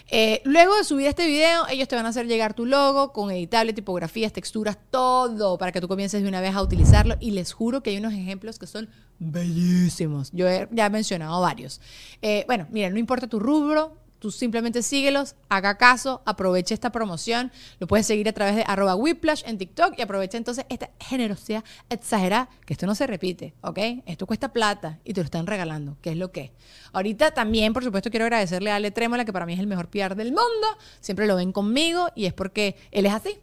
[0.09, 3.29] Eh, luego de subir este video, ellos te van a hacer llegar tu logo con
[3.31, 7.15] editable, tipografías, texturas, todo para que tú comiences de una vez a utilizarlo.
[7.19, 8.89] Y les juro que hay unos ejemplos que son
[9.19, 10.31] bellísimos.
[10.31, 11.81] Yo he, ya he mencionado varios.
[12.21, 17.51] Eh, bueno, mira, no importa tu rubro, tú simplemente síguelos, haga caso, aproveche esta promoción.
[17.79, 21.63] Lo puedes seguir a través de arroba whiplash en TikTok y aprovecha entonces esta generosidad
[21.89, 23.79] exagerada, que esto no se repite, ¿ok?
[24.05, 26.51] Esto cuesta plata y te lo están regalando, que es lo que.
[26.93, 29.89] Ahorita también, por supuesto, quiero agradecerle a Ale Trémola, que para mí es el mejor
[29.89, 30.67] PR del mundo.
[30.99, 33.39] Siempre lo ven conmigo y es porque él es así.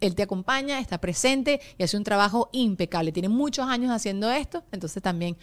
[0.00, 3.12] Él, te acompaña, está presente y hace un trabajo impecable.
[3.12, 5.36] Tiene muchos años haciendo esto, entonces también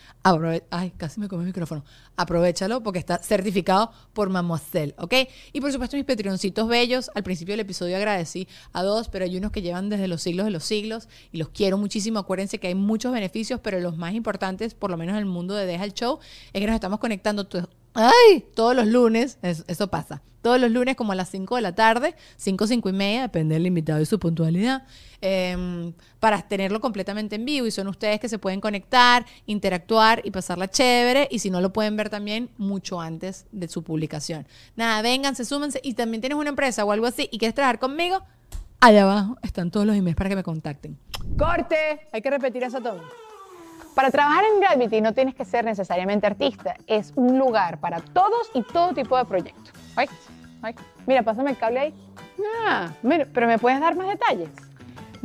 [0.70, 1.84] Ay, casi me come el micrófono.
[2.16, 5.14] Aprovechalo porque está certificado por Mademoiselle, ¿ok?
[5.54, 7.12] Y por supuesto, mis Patreoncitos bellos.
[7.16, 10.46] Al principio del episodio agradecí a dos, pero hay unos que llevan desde los siglos
[10.46, 12.20] de los siglos y los quiero muchísimo.
[12.20, 15.54] Acuérdense que hay muchos beneficios, pero los más importantes, por lo menos en el mundo
[15.56, 16.20] de Deja el Show,
[16.54, 18.46] es que nos estamos conectando to- ¡Ay!
[18.54, 20.22] Todos los lunes, es- eso pasa.
[20.42, 23.56] Todos los lunes como a las 5 de la tarde, 5, 5 y media, depende
[23.56, 24.84] del invitado y su puntualidad,
[25.22, 27.66] em, para tenerlo completamente en vivo.
[27.66, 31.28] Y son ustedes que se pueden conectar, interactuar y pasarla chévere.
[31.32, 34.46] Y si no lo pueden ver también mucho antes de su publicación.
[34.76, 35.80] Nada, vénganse, súmense.
[35.84, 38.22] Y también tienes una empresa o algo así y quieres trabajar conmigo,
[38.82, 40.96] allá abajo están todos los emails para que me contacten.
[41.40, 43.02] Corte, hay que repetir eso todo.
[43.96, 48.52] Para trabajar en Gravity no tienes que ser necesariamente artista, es un lugar para todos
[48.54, 49.72] y todo tipo de proyectos.
[49.96, 50.10] Ay,
[50.62, 50.76] ay,
[51.08, 51.94] mira, pásame el cable ahí.
[52.68, 54.50] Ah, mira, pero ¿me puedes dar más detalles?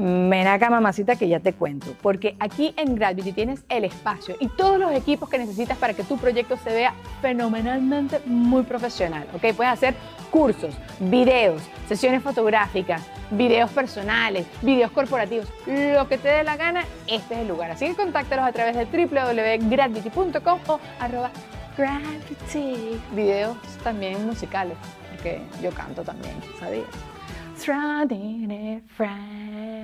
[0.02, 1.94] Ven acá, mamacita, que ya te cuento.
[2.00, 6.04] Porque aquí en Gravity tienes el espacio y todos los equipos que necesitas para que
[6.04, 9.26] tu proyecto se vea fenomenalmente muy profesional.
[9.34, 9.54] ¿ok?
[9.54, 9.94] Puedes hacer
[10.30, 17.34] cursos, videos, sesiones fotográficas, videos personales, videos corporativos, lo que te dé la gana, este
[17.34, 17.70] es el lugar.
[17.70, 21.30] Así que contáctalos a través de www.gravity.com o arroba
[21.76, 22.98] gravity.
[23.14, 24.78] Videos también musicales,
[25.22, 26.86] que yo canto también, ¿sabías?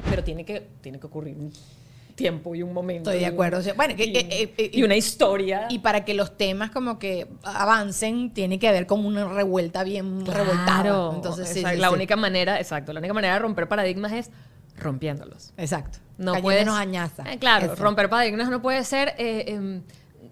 [0.08, 1.52] Pero tiene que, tiene que ocurrir un
[2.14, 3.10] tiempo y un momento.
[3.10, 3.58] Estoy de acuerdo.
[3.58, 5.66] O sea, bueno, y, eh, eh, eh, y una historia.
[5.68, 10.24] Y para que los temas como que avancen, tiene que haber como una revuelta bien
[10.24, 10.82] revoltada.
[10.82, 11.12] Claro.
[11.14, 11.94] Entonces, sí, Exacto, sí, la sí.
[11.94, 14.30] única manera, exacto, la única manera de romper paradigmas es
[14.78, 15.52] rompiéndolos.
[15.56, 15.98] Exacto.
[16.18, 16.66] No puedes.
[16.66, 17.24] añaza.
[17.30, 17.82] Eh, claro, Eso.
[17.82, 19.82] romper paradigmas no puede ser eh, em,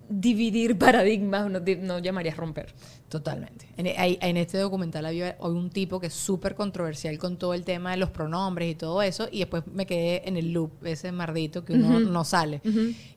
[0.09, 2.75] dividir paradigmas, no, no llamarías romper.
[3.09, 3.69] Totalmente.
[3.77, 7.97] En, este documental había un tipo que es súper controversial con todo el tema de
[7.97, 11.75] los pronombres y todo eso, y después me quedé en el loop, ese mardito que
[11.75, 12.61] uno no sale.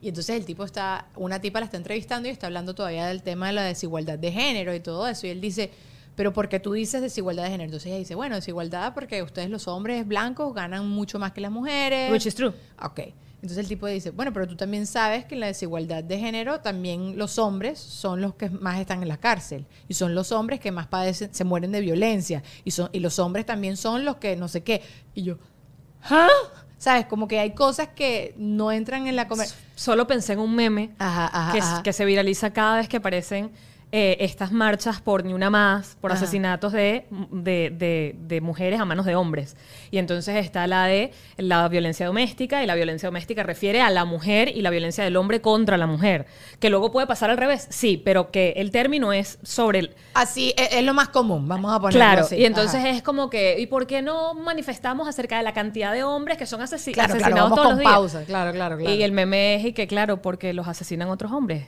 [0.00, 3.22] Y entonces el tipo está, una tipa la está entrevistando y está hablando todavía del
[3.22, 5.70] tema de la desigualdad de género y todo eso, y él dice,
[6.14, 7.66] pero ¿por qué tú dices desigualdad de género?
[7.66, 11.50] Entonces ella dice, bueno, desigualdad porque ustedes los hombres blancos ganan mucho más que las
[11.50, 12.10] mujeres.
[12.10, 12.52] Which is true.
[12.82, 13.00] Ok.
[13.40, 16.60] Entonces el tipo dice, bueno, pero tú también sabes que en la desigualdad de género
[16.60, 20.58] también los hombres son los que más están en la cárcel y son los hombres
[20.58, 24.16] que más padecen, se mueren de violencia y, son, y los hombres también son los
[24.16, 24.82] que no sé qué.
[25.14, 25.38] Y yo,
[26.02, 26.28] ¿ah?
[26.78, 27.06] ¿Sabes?
[27.06, 29.64] Como que hay cosas que no entran en la conversación.
[29.76, 31.82] Solo pensé en un meme Ajá, ajá, que, ajá.
[31.82, 33.52] que se viraliza cada vez que aparecen
[33.90, 36.20] eh, estas marchas por ni una más, por Ajá.
[36.22, 39.56] asesinatos de, de, de- de mujeres a manos de hombres.
[39.90, 44.04] Y entonces está la de la violencia doméstica, y la violencia doméstica refiere a la
[44.04, 46.26] mujer y la violencia del hombre contra la mujer.
[46.60, 50.52] Que luego puede pasar al revés, sí, pero que el término es sobre el, Así
[50.58, 52.36] es, es lo más común, vamos a ponerlo Claro, así.
[52.36, 52.90] y entonces Ajá.
[52.90, 56.44] es como que, ¿y por qué no manifestamos acerca de la cantidad de hombres que
[56.44, 58.26] son asesi- Claro, claro, asesinados vamos todos con los días?
[58.26, 58.94] claro, claro, claro.
[58.94, 61.64] Y el meme es y que, claro, porque los asesinan otros hombres.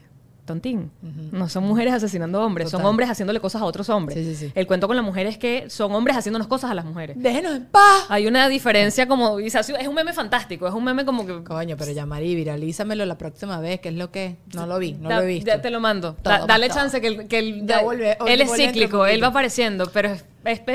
[1.32, 4.18] No son mujeres asesinando hombres, son hombres haciéndole cosas a otros hombres.
[4.18, 4.52] Sí, sí, sí.
[4.54, 7.16] El cuento con la mujer es que son hombres haciéndonos cosas a las mujeres.
[7.18, 8.06] Déjenos en paz.
[8.08, 9.54] Hay una diferencia como, es
[9.88, 11.42] un meme fantástico, es un meme como que...
[11.44, 14.92] Coño, pero ya Mari, viralízamelo la próxima vez, que es lo que no lo vi,
[14.94, 15.46] no Da- lo he visto.
[15.46, 16.14] Ya te lo mando.
[16.14, 16.78] Todo, Da- dale todo.
[16.78, 20.10] chance que, el- que el- Ya da- vuelve- él es cíclico, él va apareciendo, pero
[20.10, 20.24] es,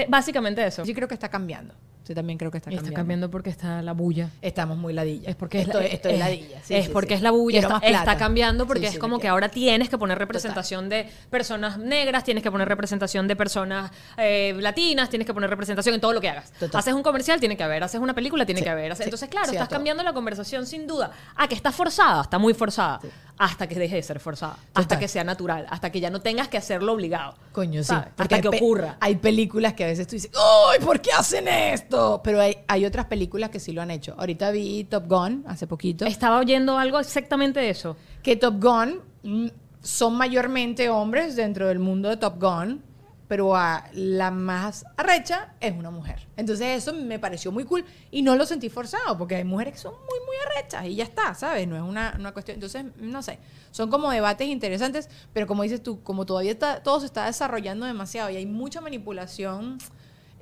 [0.07, 0.83] básicamente eso.
[0.83, 1.73] Yo creo que está cambiando.
[2.05, 2.99] Sí, también creo que está Y está cambiando.
[2.99, 4.29] cambiando porque está la bulla.
[4.41, 5.27] Estamos muy ladillas.
[5.29, 6.61] Es porque es estoy, es- ladilla.
[6.63, 7.13] sí, es sí, porque sí.
[7.15, 7.79] es la bulla.
[7.81, 12.43] Está, cambiando porque es como que ahora tienes que poner representación de personas negras, tienes
[12.43, 16.29] que poner representación de personas eh, latinas, tienes que poner representación en todo lo que
[16.29, 16.51] hagas.
[16.51, 16.79] Total.
[16.79, 17.83] Haces un comercial, tiene que haber.
[17.83, 18.91] Haces una película, tiene que haber.
[18.99, 21.11] Entonces, claro, estás cambiando la conversación sin duda.
[21.35, 22.99] Ah, que está forzada, está muy forzada.
[23.37, 24.57] Hasta que deje de ser forzada.
[24.73, 25.65] Hasta que sea natural.
[25.69, 27.35] Hasta que ya no tengas que hacerlo obligado.
[27.51, 27.93] Coño, sí.
[27.93, 28.97] Hasta que ocurra.
[29.01, 30.31] Hay películas que a veces tú dices,
[30.71, 31.94] ¡ay, ¿por qué hacen esto?
[32.23, 34.15] Pero hay, hay otras películas que sí lo han hecho.
[34.17, 36.05] Ahorita vi Top Gun hace poquito.
[36.05, 37.97] Estaba oyendo algo exactamente de eso.
[38.23, 39.47] que Top Gun mm,
[39.81, 42.81] son mayormente hombres dentro del mundo de Top Gun,
[43.27, 46.27] pero a la más arrecha es una mujer.
[46.37, 49.79] Entonces eso me pareció muy cool y no lo sentí forzado, porque hay mujeres que
[49.79, 51.67] son muy, muy arrechas y ya está, ¿sabes?
[51.67, 52.55] No es una, una cuestión.
[52.55, 53.39] Entonces, no sé,
[53.71, 57.85] son como debates interesantes, pero como dices tú, como todavía está, todo se está desarrollando
[57.85, 59.77] demasiado y hay mucha manipulación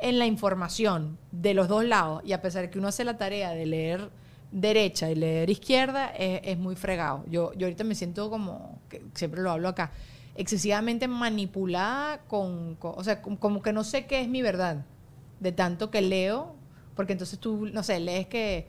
[0.03, 3.17] en la información de los dos lados, y a pesar de que uno hace la
[3.17, 4.09] tarea de leer
[4.51, 7.23] derecha y leer izquierda, es, muy fregado.
[7.29, 9.91] Yo, yo ahorita me siento como, que siempre lo hablo acá,
[10.35, 14.85] excesivamente manipulada con, o sea, como que no sé qué es mi verdad,
[15.39, 16.53] de tanto que leo,
[16.95, 18.67] porque entonces tú, no sé, lees que,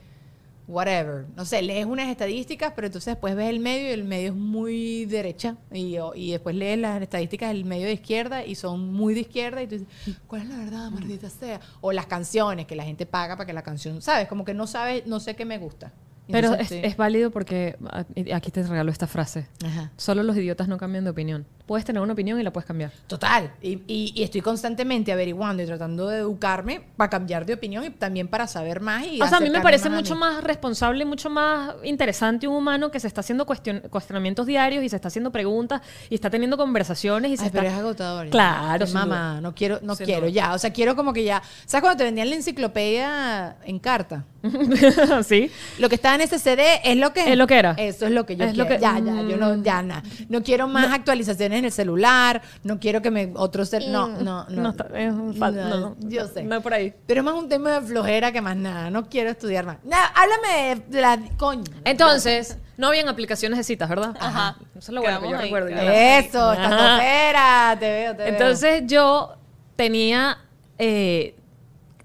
[0.66, 4.29] whatever, no sé, lees unas estadísticas, pero entonces después ves el medio y el medio
[4.29, 8.92] es muy derecha, y, y después lees las estadísticas del medio de izquierda y son
[8.92, 9.88] muy de izquierda, y tú dices,
[10.27, 11.61] ¿cuál es la verdad, maldita sea?
[11.81, 14.29] O las canciones, que la gente paga para que la canción, ¿sabes?
[14.29, 15.92] Como que no sabes, no sé qué me gusta.
[16.30, 16.87] Pero Entonces, es, sí.
[16.88, 19.46] es válido porque ah, aquí te regalo esta frase.
[19.64, 19.90] Ajá.
[19.98, 21.44] Solo los idiotas no cambian de opinión.
[21.66, 22.92] Puedes tener una opinión y la puedes cambiar.
[23.06, 23.52] Total.
[23.62, 27.90] Y, y- y estoy constantemente averiguando y tratando de educarme para cambiar de opinión y
[27.90, 29.06] también para saber más.
[29.06, 30.20] Y O sea, a mí me parece más mucho mí.
[30.20, 34.88] más responsable mucho más interesante un humano que se está haciendo cuestion- cuestionamientos diarios y
[34.88, 37.60] se está haciendo preguntas y está teniendo conversaciones y se Ay, está...
[37.60, 38.26] pero es agotador.
[38.26, 38.30] ya.
[38.30, 39.40] Claro, mamá, duda.
[39.42, 40.30] no quiero, no Sin quiero duda.
[40.30, 40.54] ya.
[40.54, 41.42] O sea, quiero como que ya.
[41.66, 44.24] ¿Sabes cuando te vendían la enciclopedia en carta?
[45.26, 45.50] sí.
[45.78, 47.74] Lo que estaba en ese CD es lo que Es lo que era.
[47.79, 48.77] Eso es lo que yo Es lo quiero.
[48.81, 50.03] que- ya, ya, yo no, ya nada.
[50.29, 52.42] No quiero más actualizaciones en el celular.
[52.62, 54.62] No quiero que me otro cel, no, no, no.
[54.62, 56.42] No, está- es un fal- no, no, yo sé.
[56.42, 56.94] no es por ahí.
[57.07, 58.90] Pero es más un tema de flojera que más nada.
[58.90, 59.77] No quiero estudiar más.
[59.85, 61.64] Nada, háblame de la coño.
[61.85, 64.16] Entonces, no habían aplicaciones de citas, ¿verdad?
[64.18, 64.57] Ajá.
[64.70, 65.68] Eso es lo bueno que yo ahí, recuerdo.
[65.68, 68.33] Eso, estás topera, te veo, te veo.
[68.33, 69.37] Entonces yo
[69.77, 70.38] tenía
[70.79, 71.37] eh,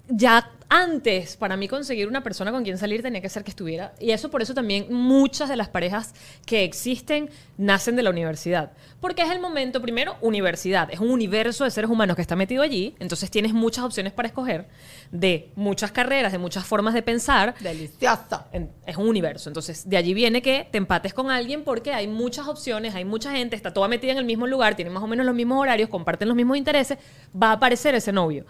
[0.08, 3.92] ya Antes, para mí conseguir una persona con quien salir tenía que ser que estuviera.
[3.98, 6.14] Y eso por eso también muchas de las parejas
[6.46, 7.28] que existen
[7.58, 8.70] nacen de la universidad.
[9.00, 10.88] Porque es el momento, primero, universidad.
[10.92, 12.94] Es un universo de seres humanos que está metido allí.
[13.00, 14.68] Entonces tienes muchas opciones para escoger
[15.10, 17.56] de muchas carreras, de muchas formas de pensar.
[17.58, 18.44] Delicioso.
[18.52, 19.50] En- es un universo.
[19.50, 23.32] Entonces, de allí viene que te empates con alguien porque hay muchas opciones, hay mucha
[23.32, 25.88] gente, está toda metida en el mismo lugar, tienen más o menos los mismos horarios,
[25.88, 26.96] comparten los mismos intereses,
[27.34, 28.46] va a aparecer ese novio.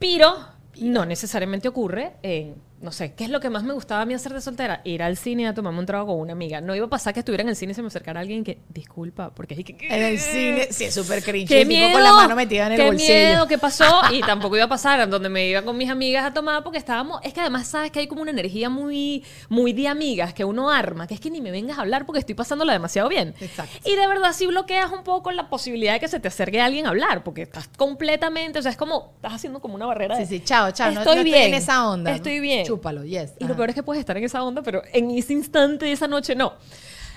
[0.00, 0.36] Pero
[0.80, 4.14] no necesariamente ocurre en, no sé, ¿qué es lo que más me gustaba a mí
[4.14, 4.80] hacer de soltera?
[4.84, 6.60] Ir al cine a tomarme un trago con una amiga.
[6.62, 8.58] No iba a pasar que estuviera en el cine y se me acercara alguien que,
[8.70, 9.76] disculpa, porque es que...
[9.80, 11.46] En el cine, sí, es súper cringe.
[11.48, 11.92] ¡Qué miedo!
[11.92, 13.12] con la mano metida en el ¡Qué bolsillo.
[13.14, 13.46] miedo!
[13.48, 13.84] ¿Qué pasó?
[14.12, 16.78] Y tampoco iba a pasar en donde me iba con mis amigas a tomar porque
[16.78, 17.20] estábamos...
[17.22, 20.70] Es que además sabes que hay como una energía muy, muy de amigas que uno
[20.70, 23.34] arma, que es que ni me vengas a hablar porque estoy pasándola demasiado bien.
[23.40, 23.76] Exacto.
[23.88, 26.86] Y de verdad sí bloqueas un poco la posibilidad de que se te acerque alguien
[26.86, 28.58] a hablar porque estás completamente...
[28.58, 29.12] O sea, es como...
[29.16, 30.26] Estás haciendo como una barrera Sí, de...
[30.28, 30.90] sí, chao, chao.
[30.92, 31.42] no- Estoy no, bien.
[31.48, 32.12] en esa onda.
[32.14, 32.64] Estoy bien.
[32.74, 33.34] Chúpalo, yes.
[33.38, 33.52] Y Ajá.
[33.52, 36.08] lo peor es que puedes estar en esa onda, pero en ese instante de esa
[36.08, 36.54] noche no.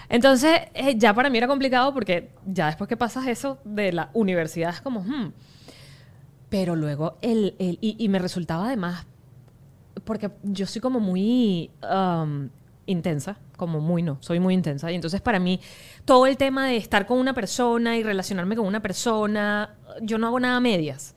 [0.10, 4.10] Entonces, eh, ya para mí era complicado porque ya después que pasas eso de la
[4.14, 5.32] universidad es como, hmm.
[6.50, 9.08] Pero luego, el, el- y, y me resultaba además,
[10.04, 12.50] porque yo soy como muy um,
[12.86, 14.92] intensa, como muy no, soy muy intensa.
[14.92, 15.60] Y entonces para mí,
[16.06, 20.28] todo el tema de estar con una persona y relacionarme con una persona, yo no
[20.28, 21.16] hago nada a medias.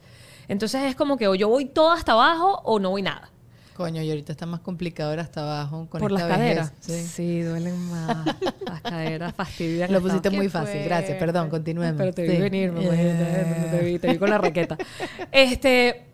[0.49, 3.31] Entonces es como que o yo voy todo hasta abajo o no voy nada.
[3.77, 6.57] Coño, y ahorita está más complicado ir hasta abajo con Por esta las vejez.
[6.57, 6.73] caderas.
[6.81, 7.07] Sí.
[7.07, 7.41] Sí.
[7.43, 8.25] duelen más.
[8.67, 9.93] las caderas fastidian.
[9.93, 11.19] Lo pusiste muy fácil, gracias.
[11.19, 11.99] Perdón, continuemos.
[11.99, 12.41] Pero te vi Sí.
[12.41, 13.71] venir, mamá, Yeah.
[13.71, 14.79] te, vi, te vi con la raqueta.
[15.31, 16.07] Este,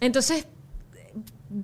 [0.00, 0.46] entonces,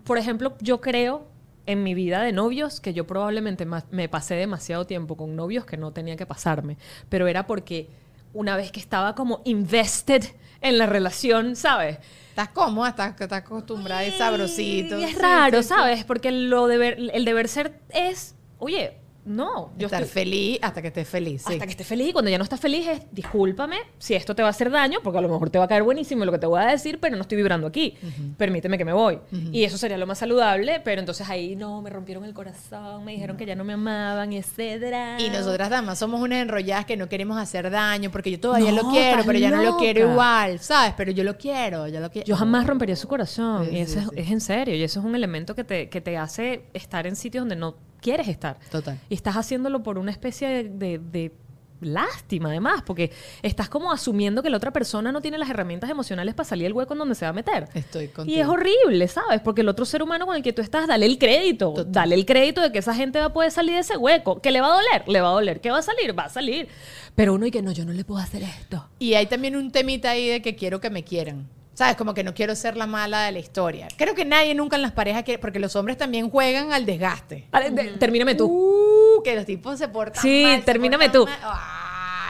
[0.05, 1.27] por ejemplo, yo creo
[1.67, 5.77] en mi vida de novios que yo probablemente me pasé demasiado tiempo con novios que
[5.77, 6.79] no tenía que pasarme,
[7.11, 7.89] pero era porque
[8.33, 10.25] una vez que estaba como invested
[10.63, 11.99] en la relación, ¿sabes?
[12.39, 14.97] Estás cómoda, estás, estás acostumbrada y sabrosito.
[15.01, 15.71] Y es Sí, raro, sí.
[15.71, 16.05] ¿sabes?
[16.05, 18.97] Porque lo deber, el deber ser es, oye,
[19.29, 21.43] no, yo Estar estoy, feliz hasta que estés feliz.
[21.47, 21.53] sí.
[21.53, 22.09] hasta que estés feliz.
[22.09, 24.99] Y cuando ya no estás feliz es discúlpame si esto te va a hacer daño
[25.03, 26.99] porque a lo mejor te va a caer buenísimo lo que te voy a decir
[27.01, 27.95] pero no estoy vibrando aquí.
[28.37, 29.19] Permíteme que me voy.
[29.53, 33.13] Y eso sería lo más saludable pero entonces ahí no me rompieron el corazón me
[33.13, 35.21] dijeron que ya no me amaban etcétera.
[35.21, 38.83] Y nosotras damas somos unas enrolladas que no queremos hacer daño porque yo todavía No,
[38.83, 40.95] lo quiero, pero ya no lo quiero igual, ¿sabes?
[40.97, 42.27] Pero yo lo quiero, yo lo quiero.
[42.27, 43.67] yo jamás rompería su corazón.
[43.67, 45.89] Sí, y eso sí, es, es en serio y eso es un elemento que te,
[45.89, 48.99] que te hace estar en sitios donde no quieres estar Total.
[49.09, 51.33] y estás haciéndolo por una especie de, de- de
[51.81, 56.35] lástima además porque estás como asumiendo que la otra persona no tiene las herramientas emocionales
[56.35, 58.37] para salir del hueco en donde se va a meter Estoy contigo.
[58.37, 59.41] y es horrible, ¿sabes?
[59.41, 61.73] Porque el otro ser humano con el que tú estás, dale el crédito.
[61.75, 61.93] Total.
[61.93, 64.41] Dale el crédito de que esa gente va a poder salir de ese hueco.
[64.43, 65.05] ¿Que le va a doler?
[65.09, 65.61] Le va a doler.
[65.61, 66.19] ¿Que va a salir?
[66.19, 66.67] Va a salir.
[67.15, 68.89] Pero uno y que no, yo no le puedo hacer esto.
[68.99, 71.49] Y hay también un temita ahí de que quiero que me quieran.
[71.79, 71.95] ¿Sabes?
[71.95, 73.87] Como que no quiero ser la mala de la historia.
[73.97, 77.47] Creo que nadie nunca en las parejas quiere, porque los hombres también juegan al desgaste.
[77.53, 78.47] Vale, de- termíname tú.
[78.51, 80.65] Uh, que los tipos se portan Sí, mal.
[80.65, 81.25] termíname tú.
[81.25, 81.39] mal.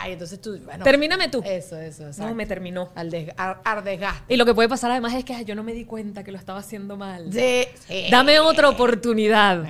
[0.01, 0.85] Ay, entonces tú, bueno.
[0.85, 1.41] Termíname tú.
[1.47, 2.29] Eso, eso, exacto.
[2.29, 2.91] No, me terminó.
[2.95, 4.35] Al, des- al- al desgaste.
[4.35, 6.31] Y lo que puede pasar además es que ay, yo no me di cuenta que
[6.31, 7.33] lo estaba haciendo mal.
[7.33, 8.05] Sí, sí.
[8.11, 9.65] Dame otra oportunidad.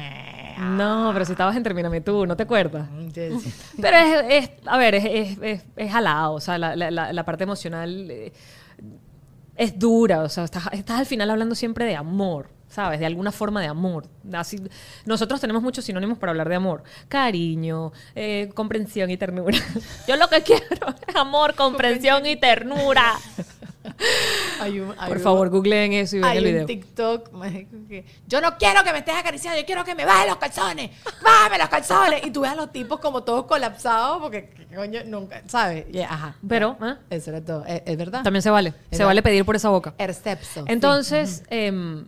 [0.59, 2.89] No, pero si estabas en Termíname tú, ¿no te acuerdas?
[3.15, 3.53] Sí, sí.
[3.81, 7.13] Pero es, es- a ver, es, es, es, es jalado, o sea, la, la- la-
[7.13, 8.33] la parte emocional eh,
[9.59, 13.01] es dura, o sea, estás, estás al final hablando siempre de amor, ¿sabes?
[13.01, 14.07] De alguna forma de amor.
[14.33, 14.63] Así,
[15.05, 16.85] nosotros tenemos muchos sinónimos para hablar de amor.
[17.09, 19.59] Cariño, eh, comprensión y ternura.
[20.09, 23.15] Yo lo que quiero es amor, comprensión y ternura.
[24.61, 26.67] Hay un- hay Por favor, googleen eso y vean Hay el un video.
[26.67, 27.31] TikTok
[27.89, 30.91] que yo no quiero que me estés acariciando, yo quiero que me bajes los calzones,
[31.23, 32.27] bájame los calzones.
[32.27, 35.87] Y tú ves a los tipos como todos colapsados porque, ¿qué coño, nunca, ¿sabes?
[36.09, 36.35] Ajá.
[36.49, 36.95] Pero, ¿eh?
[37.11, 37.65] Eso era todo.
[37.67, 38.23] Es, es verdad.
[38.25, 38.75] También se vale.
[38.91, 39.95] Se vale pedir por esa boca.
[39.99, 40.65] Ercepso.
[40.67, 42.07] Entonces, em,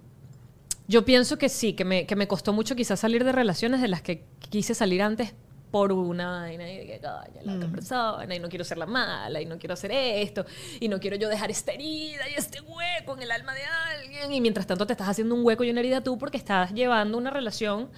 [0.88, 3.86] yo pienso que sí, que me, que me costó mucho quizás salir de relaciones de
[3.88, 5.34] las que quise salir antes
[5.70, 7.72] por una vaina y de que coño, la otra Mm.
[7.72, 10.44] persona y no quiero ser la mala y no quiero hacer esto
[10.80, 14.32] y no quiero yo dejar esta herida y este hueco en el alma de alguien
[14.32, 17.16] y mientras tanto te estás haciendo un hueco y una herida tú porque estás llevando
[17.18, 17.88] una relación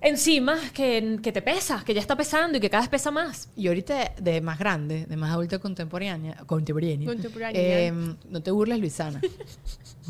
[0.00, 3.48] encima que, que te pesa, que ya está pesando y que cada vez pesa más.
[3.56, 7.60] Y ahorita de más grande, de más adulta contemporánea, contemporánea, Contemporánea.
[7.60, 7.92] eh,
[8.28, 9.20] no te burles, Luisana.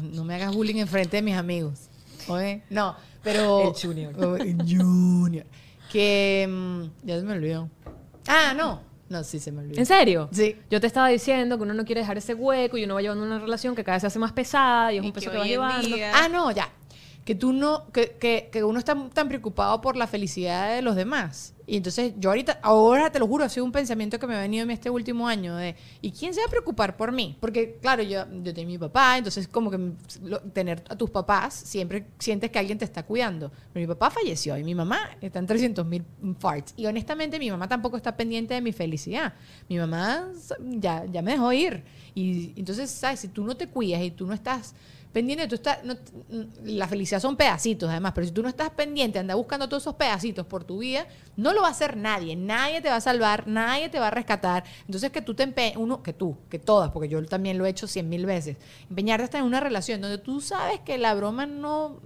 [0.01, 1.89] no me hagas bullying enfrente de mis amigos.
[2.29, 2.63] ¿Oye?
[2.71, 3.69] No, pero...
[3.69, 4.15] El junior.
[4.25, 5.45] Oh, el junior.
[5.93, 6.47] Que...
[6.49, 7.69] mm, ya se me olvidó.
[8.27, 8.81] Ah, no.
[9.09, 9.79] No, sí se me olvidó.
[9.79, 10.31] ¿En serio?
[10.33, 10.57] Sí.
[10.71, 13.25] Yo te estaba diciendo que uno no quiere dejar ese hueco y uno va llevando
[13.25, 15.33] una relación que cada vez se hace más pesada y es Y un peso que
[15.33, 15.87] que va llevando.
[15.97, 16.71] día- Ah, no, ya.
[17.25, 20.97] Que tú no, que, que, que uno está tan preocupado por la felicidad de los
[20.97, 21.55] demás.
[21.65, 24.41] Y entonces yo ahorita, ahora te lo juro, ha sido un pensamiento que me ha
[24.41, 27.37] venido en este último año de, ¿y quién se va a preocupar por mí?
[27.39, 29.79] Porque claro, yo, yo tengo mi papá, entonces como que
[30.25, 33.53] lo- tener a tus papás, siempre sientes que alguien te está cuidando.
[33.73, 36.05] Pero mi papá falleció y mi mamá está en 300 mil
[36.41, 36.75] farts.
[36.77, 39.33] Y honestamente mi mamá tampoco está pendiente de mi felicidad.
[39.69, 40.29] Mi mamá
[40.81, 41.85] ya, ya me dejó ir.
[42.17, 43.21] Y entonces, ¿sabes?
[43.21, 44.75] Si tú no te cuidas y tú no estás
[45.13, 45.97] pendiente, tú estás, no-
[46.65, 49.95] la felicidad son pedacitos además, pero si tú no estás pendiente, anda buscando todos esos
[49.95, 51.07] pedacitos por tu vida,
[51.37, 54.11] no lo va a hacer nadie, nadie te va a salvar, nadie te va a
[54.11, 54.65] rescatar.
[54.87, 57.71] Entonces que tú te empeñes, uno, que tú, que todas, porque yo también lo he
[57.71, 58.57] hecho cien mil veces,
[58.89, 62.01] empeñarte hasta en una relación donde tú sabes que la broma no...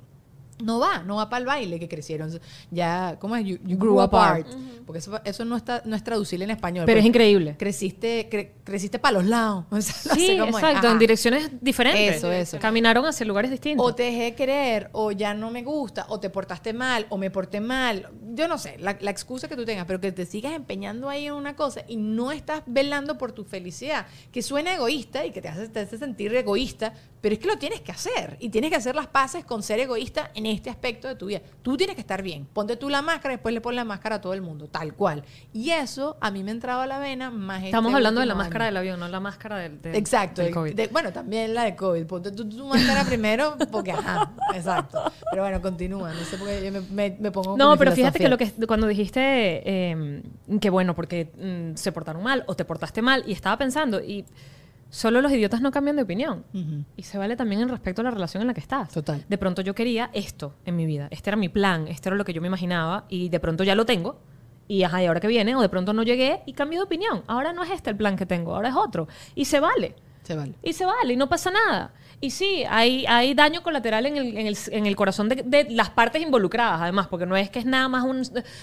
[0.62, 2.30] No va, no va para el baile que crecieron.
[2.70, 3.44] Ya, ¿cómo es?
[3.44, 4.46] You, you grew apart.
[4.86, 6.84] Porque eso, eso no, está, no es traducible en español.
[6.86, 7.56] Pero es porque increíble.
[7.58, 9.64] Creciste, cre- creciste para los lados.
[9.70, 10.64] O sea, no Sí, sé cómo es.
[10.64, 12.16] exacto, en direcciones diferentes.
[12.16, 12.58] Eso, eso.
[12.58, 13.84] Caminaron hacia lugares distintos.
[13.86, 17.30] O te dejé querer, o ya no me gusta, o te portaste mal, o me
[17.30, 18.08] porté mal.
[18.34, 21.26] Yo no sé, la, la excusa que tú tengas, pero que te sigas empeñando ahí
[21.26, 25.40] en una cosa y no estás velando por tu felicidad, que suena egoísta y que
[25.42, 26.92] te hace, te hace sentir egoísta,
[27.26, 28.36] pero es que lo tienes que hacer.
[28.38, 31.40] Y tienes que hacer las paces con ser egoísta en este aspecto de tu vida.
[31.60, 32.46] Tú tienes que estar bien.
[32.52, 34.94] Ponte tú la máscara y después le pones la máscara a todo el mundo, tal
[34.94, 35.24] cual.
[35.52, 38.36] Y eso a mí me entraba a la vena más Estamos este hablando de la
[38.36, 40.40] máscara del avión, no la máscara del, del- Exacto.
[40.42, 40.74] del el- COVID.
[40.76, 42.06] de- bueno, también la de COVID.
[42.06, 45.00] Ponte tú tu máscara primero porque, ajá, exacto.
[45.32, 46.12] Pero bueno, continúa.
[46.14, 48.52] No sé por qué yo me, me- me pongo No, pero fíjate que lo que
[48.68, 50.22] cuando dijiste eh,
[50.60, 54.24] que bueno, porque mm, se portaron mal o te portaste mal, y estaba pensando, y
[54.90, 56.44] solo los idiotas no cambian de opinión.
[56.96, 58.90] Y se vale también en respecto a la relación en la que estás.
[58.90, 59.24] Total.
[59.28, 61.08] De pronto yo quería esto en mi vida.
[61.10, 63.74] Este era mi plan, este era lo que yo me imaginaba, y de pronto ya
[63.74, 64.18] lo tengo.
[64.68, 67.22] Y ajá, y ahora que viene, o de pronto no llegué y cambié de opinión.
[67.26, 69.06] Ahora no es este el plan que tengo, ahora es otro.
[69.34, 69.94] Y se vale.
[70.22, 70.54] Se vale.
[70.62, 71.92] Y se vale, y no pasa nada.
[72.20, 75.70] Y sí, hay, hay daño colateral en el, en el, en el corazón de, de
[75.70, 78.22] las partes involucradas, además, porque no es que es nada más un...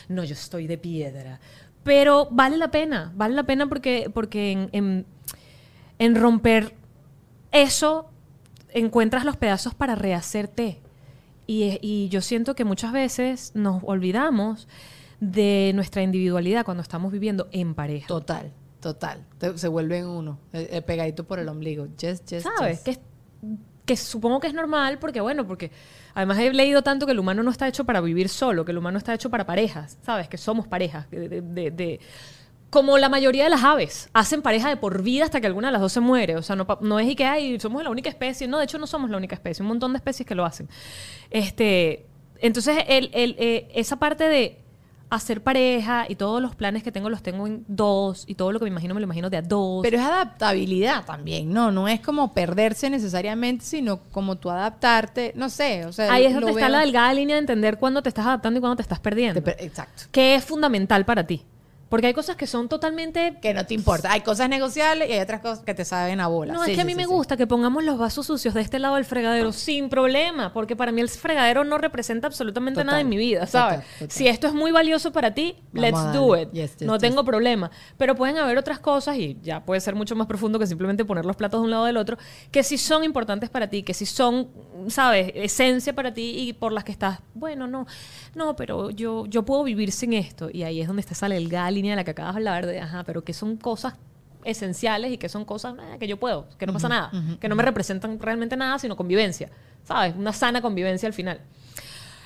[0.09, 1.39] No, yo estoy de piedra.
[1.83, 5.05] Pero vale la pena, vale la pena porque, porque en, en,
[6.03, 6.73] en romper
[7.51, 8.09] eso
[8.73, 10.79] encuentras los pedazos para rehacerte.
[11.45, 14.67] Y, y yo siento que muchas veces nos olvidamos
[15.19, 18.07] de nuestra individualidad cuando estamos viviendo en pareja.
[18.07, 19.25] Total, total.
[19.37, 21.87] Te- se vuelve en uno, eh, eh, pegadito por el ombligo.
[21.99, 22.77] Yes, yes, ¿Sabes?
[22.77, 22.83] yes.
[22.83, 22.99] Que, es-
[23.85, 25.69] que supongo que es normal porque, bueno, porque
[26.13, 28.77] además he leído tanto que el humano no está hecho para vivir solo, que el
[28.77, 30.29] humano está hecho para parejas, ¿sabes?
[30.29, 31.09] Que somos parejas.
[31.11, 31.99] de- de- de- de-
[32.73, 35.73] como la mayoría de las aves, hacen pareja de por vida hasta que alguna de
[35.73, 36.35] las dos se muere.
[36.37, 38.47] O sea, no, no es y que ay, somos la única especie.
[38.47, 39.61] No, de hecho no somos la única especie.
[39.61, 40.67] Un montón de especies que lo hacen.
[41.29, 42.05] Este,
[42.39, 44.59] entonces, el, el, eh, esa parte de
[45.09, 48.57] hacer pareja y todos los planes que tengo los tengo en dos y todo lo
[48.57, 49.83] que me imagino me lo imagino de a dos.
[49.83, 51.71] Pero es adaptabilidad también, ¿no?
[51.71, 56.11] No es como perderse necesariamente, sino como tú adaptarte, no sé, o sea...
[56.11, 58.61] Ahí es donde está veo- la delgada línea de entender cuándo te estás adaptando y
[58.61, 59.35] cuándo te estás perdiendo.
[59.35, 60.05] Te per- Exacto.
[60.11, 61.43] ¿Qué es fundamental para ti?
[61.93, 63.37] Porque hay cosas que son totalmente...
[63.39, 64.11] Que no te importa.
[64.11, 66.51] Hay cosas negociables y hay otras cosas que te saben a bola.
[66.51, 67.09] No, Sí, es que a mí sí, me sí.
[67.09, 70.91] gusta que pongamos los vasos sucios de este lado del fregadero sin problema, porque para
[70.91, 73.81] mí el fregadero no representa absolutamente Total, nada en mi vida, ¿sabes?
[73.81, 74.09] total, total.
[74.09, 76.49] Si esto es muy valioso para ti, Vamos let's do it.
[76.51, 77.01] Yes, yes, no yes.
[77.03, 77.69] tengo problema.
[77.99, 81.25] Pero pueden haber otras cosas, y ya puede ser mucho más profundo que simplemente poner
[81.25, 82.17] los platos de un lado del otro,
[82.49, 84.47] que sí son importantes para ti, que sí son,
[84.87, 85.31] ¿sabes?
[85.35, 87.85] Esencia para ti y por las que estás, bueno, no,
[88.33, 90.49] no, pero yo, yo puedo vivir sin esto.
[90.51, 92.79] Y ahí es donde está esa delgada línea de la que acabas de hablar de,
[92.79, 93.93] ajá, pero que son cosas
[94.43, 97.55] esenciales y que son cosas eh, que yo puedo, que no pasa nada, que no
[97.55, 99.49] me representan realmente nada, sino convivencia,
[99.83, 100.15] ¿sabes?
[100.17, 101.41] Una sana convivencia al final.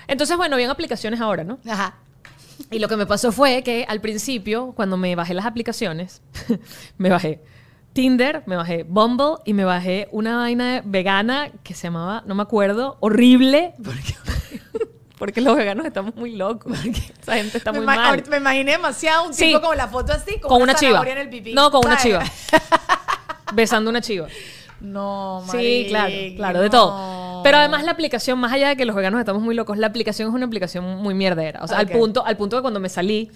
[0.08, 1.60] Entonces, bueno, habían aplicaciones ahora, ¿no?
[1.68, 1.98] Ajá.
[2.72, 6.22] Y lo que me pasó fue que al principio, cuando me bajé las aplicaciones,
[6.98, 7.42] me bajé
[7.94, 12.44] Tinder, me bajé Bumble y me bajé una vaina vegana que se llamaba, no me
[12.44, 13.74] acuerdo, horrible.
[13.84, 14.16] Porque,
[15.18, 16.72] porque los veganos estamos muy locos.
[17.22, 18.24] Esa gente está me, muy ima- mal.
[18.30, 19.46] me imaginé demasiado un Sí.
[19.48, 21.04] tipo con la foto así, con, Con una chiva.
[21.10, 21.54] en el pipí.
[21.54, 22.24] No, con una chiva.
[23.54, 24.28] Besando una chiva.
[24.80, 27.42] No, Sí, claro, claro, de todo.
[27.44, 30.28] Pero además la aplicación, más allá de que los veganos estamos muy locos, la aplicación
[30.30, 31.62] es una aplicación muy mierdera.
[31.64, 33.32] O sea, al punto, al punto de cuando me salí,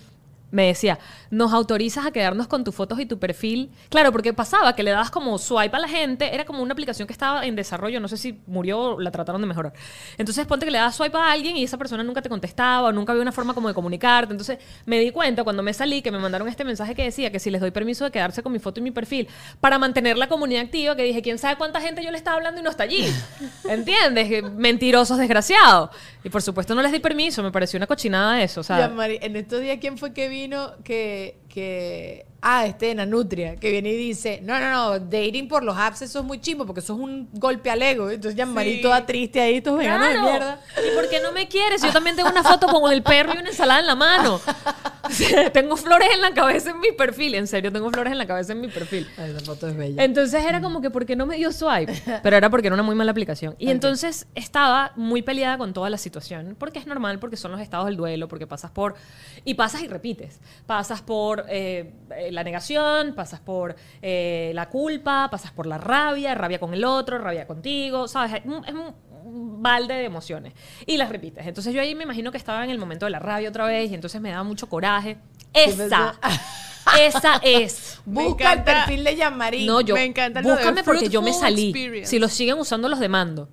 [0.52, 1.00] me decía,
[1.30, 3.72] nos autorizas a quedarnos con tus fotos y tu perfil.
[3.90, 7.08] Claro, porque pasaba que le dabas como swipe a la gente, era como una aplicación
[7.08, 9.74] que estaba en desarrollo, no sé si murió o la trataron de mejorar.
[10.18, 13.12] Entonces ponte que le dabas swipe a alguien y esa persona nunca te contestaba nunca
[13.12, 14.34] había una forma como de comunicarte.
[14.34, 17.40] Entonces me di cuenta cuando me salí que me mandaron este mensaje que decía que
[17.40, 19.28] si les doy permiso de quedarse con mi foto y mi perfil
[19.60, 22.62] para mantener la comunidad activa, que dije, ¿quién sabe cuánta gente yo le estaba hablando
[22.62, 23.06] y no está allí?
[23.70, 24.28] ¿Entiendes?
[24.28, 25.90] Que Mentirosos, desgraciados.
[26.24, 28.62] Y por supuesto no les di permiso, me pareció una cochinada eso.
[28.62, 33.56] O sea, en estos días, ¿quién fue que vino que, que Ah, este de Nanutria,
[33.56, 36.66] que viene y dice, no, no, no, dating por los apps eso es muy chimbo,
[36.66, 38.10] porque eso es un golpe al ego.
[38.10, 40.30] Entonces ya Marí toda triste ahí, estos veganos de Claro.
[40.30, 40.60] mierda.
[40.78, 41.84] ¿Y por qué no me quieres?
[41.84, 44.42] Yo también tengo una foto con el perro y una ensalada en la mano.
[45.54, 47.36] Tengo flores en la cabeza en mi perfil.
[47.36, 49.08] En serio, tengo flores en la cabeza en mi perfil.
[49.18, 50.04] Ay, esa foto es bella.
[50.04, 51.94] Entonces era como que, ¿por qué no me dio swipe?
[52.24, 53.56] Pero era porque era una muy mala aplicación.
[53.60, 57.60] Y entonces estaba muy peleada con toda la situación, porque es normal, porque son los
[57.60, 58.96] estados del duelo, porque pasas por...
[59.44, 60.40] Y pasas y repites.
[60.66, 66.34] Pasas por eh, eh, la negación, pasas por eh, la culpa, pasas por la rabia,
[66.36, 68.34] rabia con el otro, rabia contigo, ¿sabes?
[68.34, 70.54] Es un, es un- un balde de emociones.
[70.88, 71.46] Y las repites.
[71.46, 73.92] Entonces yo ahí me imagino que estaba en el momento de la rabia otra vez
[73.92, 75.18] y entonces me daba mucho coraje.
[75.54, 76.16] Esa,
[77.00, 78.02] esa es.
[78.06, 79.66] Me Busca el perfil de Jean-Marie.
[79.68, 79.94] No, yo.
[79.94, 81.70] Me encanta lo de búscame porque yo me salí.
[81.70, 82.10] experience.
[82.10, 83.48] Si lo siguen usando, los demando.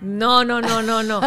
[0.00, 1.20] No, no, no, no, no.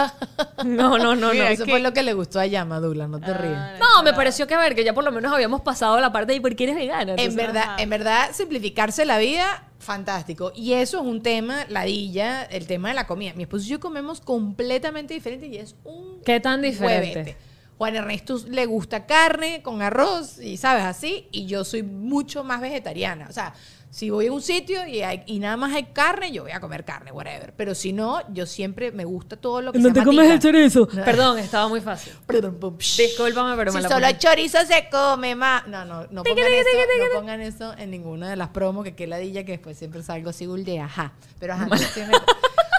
[0.64, 1.32] No, no, no, no.
[1.34, 3.80] Eso que- fue lo que le gustó a Yama, Douglas, no te rías.
[3.80, 6.34] No, me pareció que a ver, que ya por lo menos habíamos pasado la parte
[6.34, 7.14] de por qué eres vegana.
[7.14, 10.52] En Entonces, verdad, en verdad, simplificarse la vida, fantástico.
[10.56, 13.34] Y eso es un tema, ladilla, el tema de la comida.
[13.36, 17.14] Mi esposo y yo comemos completamente diferente y es un ¿Qué tan diferente?
[17.20, 17.38] huevete.
[17.78, 22.62] Juan Ernesto le gusta carne con arroz y sabes así, y yo soy mucho más
[22.62, 23.28] vegetariana.
[23.30, 23.54] O sea,
[23.94, 26.60] si voy a un sitio y, hay- y nada más hay carne, yo voy a
[26.60, 27.54] comer carne, whatever.
[27.56, 30.40] Pero si no, yo siempre me gusta todo lo que No sea te comes el
[30.40, 30.88] chorizo.
[31.06, 32.12] Perdón, estaba muy fácil.
[32.26, 32.58] Perdón.
[32.80, 35.68] Discúlpame, pero si me la solo hay chorizo se come más.
[35.68, 36.70] No, no, no pongan, eso,
[37.14, 40.32] no pongan eso en ninguna de las promos, que qué ladilla, que después siempre salgo
[40.32, 41.14] así de ajá.
[41.40, 42.08] Pero ajá, entonces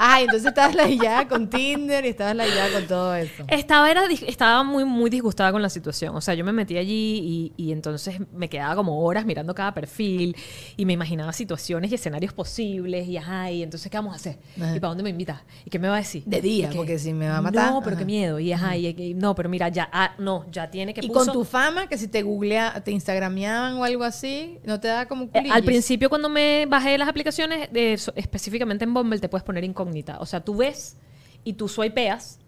[0.00, 3.44] me- Ajá, y entonces estabas ladillada con Tinder y estabas ladillada con todo eso.
[3.48, 6.14] Estaba, era, estaba muy, muy disgustada con la situación.
[6.16, 9.72] O sea, yo me metí allí y, y entonces me quedaba como horas mirando cada
[9.74, 10.36] perfil
[10.76, 14.38] y me imaginaba situaciones y escenarios posibles y ajá, y entonces ¿qué vamos a hacer?
[14.56, 14.76] Ajá.
[14.76, 15.40] ¿Y para dónde me invitas?
[15.64, 16.22] ¿Y qué me va a decir?
[16.26, 16.76] De día, ¿Y qué?
[16.76, 17.72] porque si me va a matar.
[17.72, 17.98] No, pero Ajá.
[18.00, 18.38] qué miedo.
[18.40, 21.24] Y ajá, y, y- no, pero mira, ya, ah, no, ya tiene que Y puso-
[21.26, 25.06] con tu fama, que si te googlea, te instagrameaban o algo así, no te da
[25.06, 25.52] como Eh, culillis?
[25.52, 30.18] Al principio, cuando me bajé las aplicaciones, de- específicamente en Bumble, te puedes poner incógnita.
[30.20, 30.96] O sea, tú ves
[31.44, 32.38] y tú swipeas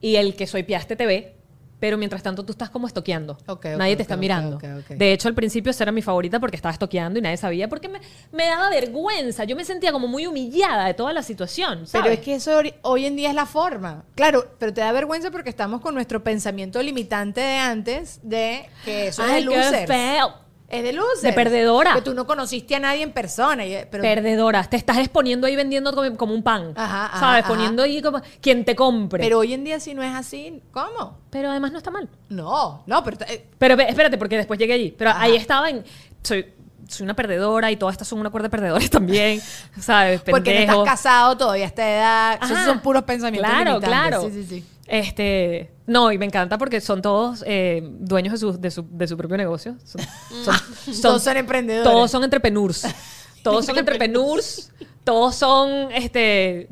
[0.00, 1.36] y el que swipeaste te ve,
[1.78, 3.32] pero mientras tanto tú estás como estoqueando.
[3.46, 4.58] Ok, ok, nadie te está ok, mirando.
[4.88, 7.88] De hecho, al principio esa era mi favorita porque estaba estoqueando y nadie sabía porque
[7.88, 9.44] me, me daba vergüenza.
[9.44, 11.84] Yo me sentía como muy humillada de toda la situación.
[11.90, 12.18] Pero ¿sabes?
[12.18, 14.04] es que eso hoy en día es la forma.
[14.14, 19.08] Claro, pero te da vergüenza porque estamos con nuestro pensamiento limitante de antes de que
[19.08, 19.86] eso es losers.
[19.86, 20.41] feo.
[20.72, 21.22] Es de losers.
[21.22, 21.94] De perdedora.
[21.94, 23.62] Que tú no conociste a nadie en persona.
[23.90, 24.70] Pero Perdedoras.
[24.70, 26.72] Te estás exponiendo ahí vendiendo como, como un pan.
[26.74, 27.44] Ajá, ajá, ¿Sabes?
[27.44, 27.48] ajá.
[27.52, 29.22] Poniendo ahí como quien te compre.
[29.22, 31.18] Pero hoy en día si no es así, ¿cómo?
[31.30, 32.08] pero además no está mal.
[32.30, 34.94] No, no, pero eh, Pero espérate, porque después llegué allí.
[34.96, 35.20] Pero Ajá.
[35.22, 35.84] ahí estaba en.
[36.22, 36.46] Soy,
[36.88, 39.40] soy una perdedora y todas estas son una cuerda de perdedores también.
[39.78, 40.22] ¿Sabes?
[40.22, 42.38] porque no estás casado todavía a esta edad.
[42.42, 43.88] Esos son puros pensamientos Claro, limitantes.
[43.88, 44.22] claro.
[44.22, 44.64] Sí, sí, sí.
[44.92, 49.08] Este, no, y me encanta porque son todos eh, dueños de su, de, su, de
[49.08, 49.74] su propio negocio.
[49.84, 50.02] Son,
[50.44, 51.90] son- Todos son emprendedores.
[51.90, 52.86] Todos son entrepreneurs.
[53.42, 54.70] Todos son entrepreneurs.
[55.02, 56.68] Todos son este,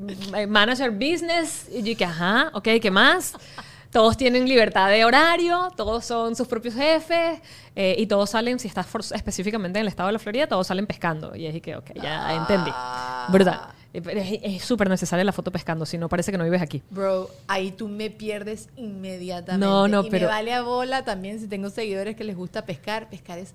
[0.48, 1.66] manager business.
[1.70, 3.32] Y yo dije, ajá, ok, ¿qué más?
[3.90, 7.40] Todos tienen libertad de horario, todos son sus propios jefes
[7.74, 10.86] eh, y todos salen, si estás específicamente en el estado de la Florida, todos salen
[10.86, 11.34] pescando.
[11.34, 12.70] Y es que, ok, ya entendí.
[13.30, 13.60] Brutal.
[13.92, 16.82] Eh, Es súper necesaria la foto pescando, si no parece que no vives aquí.
[16.90, 19.66] Bro, ahí tú me pierdes inmediatamente.
[19.66, 22.64] No, no, y pero- me vale a bola también si tengo seguidores que les gusta
[22.64, 23.08] pescar.
[23.10, 23.54] Pescar es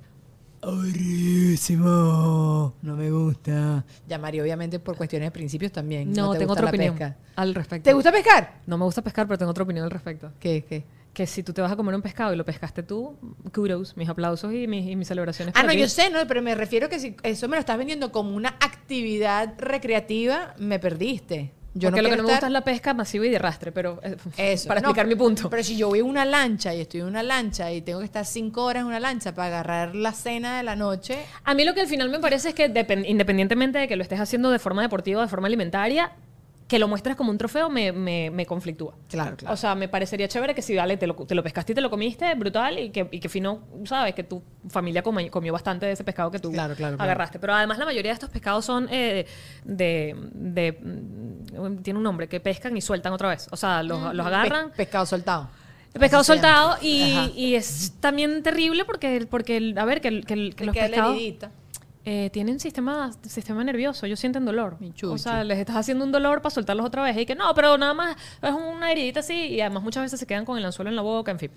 [0.62, 2.74] Horrísimo.
[2.82, 3.86] No me gusta.
[4.08, 6.12] Ya, Mario, obviamente por cuestiones de principios también.
[6.12, 7.18] No, te tengo gusta otra la opinión pesca.
[7.36, 7.84] al respecto.
[7.90, 8.62] ¿Te gusta pescar?
[8.66, 10.32] No me gusta pescar, pero tengo otra opinión al respecto.
[10.40, 10.84] ¿Qué, qué?
[11.16, 13.18] Que si tú te vas a comer un pescado y lo pescaste tú,
[13.54, 15.54] kudos, mis aplausos y mis, y mis celebraciones.
[15.56, 15.80] Ah, para no, ti.
[15.80, 18.50] yo sé, no, pero me refiero que si eso me lo estás vendiendo como una
[18.60, 21.54] actividad recreativa, me perdiste.
[21.78, 23.72] Yo Porque no lo que no me gusta es la pesca masiva y de arrastre,
[23.72, 24.68] pero eh, Eso.
[24.68, 25.50] para No, explicar mi punto.
[25.50, 28.06] Pero si yo voy en una lancha y estoy en una lancha y tengo que
[28.06, 31.64] estar cinco horas en una lancha para agarrar la cena de la noche, A mí
[31.66, 34.52] lo que al final me parece es que depen- independientemente de que lo estés haciendo
[34.52, 36.12] de forma deportiva o de forma alimentaria,
[36.76, 38.96] que lo muestres como un trofeo me, me, me conflictúa.
[39.08, 39.54] Claro, claro.
[39.54, 41.80] O sea, me parecería chévere que si vale, te lo, te lo pescaste y te
[41.80, 45.86] lo comiste, brutal, y que, y que fino, sabes, que tu familia comi- comió bastante
[45.86, 47.10] de ese pescado que tú Claro, claro, claro.
[47.10, 47.40] agarraste.
[47.40, 49.26] Pero además la mayoría de estos pescados son eh,
[49.64, 53.48] de, de- mm, Tiene un nombre, que pescan y sueltan otra vez.
[53.52, 54.72] O sea, los, los agarran.
[54.72, 55.48] Pe- pescado soltado.
[55.94, 60.26] El pescado soltado y, y es también terrible porque, porque el- a ver, que, el-
[60.26, 61.16] que, el- que los pescados...
[61.16, 61.52] heridita.
[62.08, 64.78] Eh, tienen sistema, sistema nervioso, ellos sienten dolor.
[65.04, 67.18] O sea, les estás haciendo un dolor para soltarlos otra vez.
[67.18, 69.34] Y que no, pero nada más es una heridita así.
[69.34, 71.52] Y además muchas veces se quedan con el anzuelo en la boca, en fin.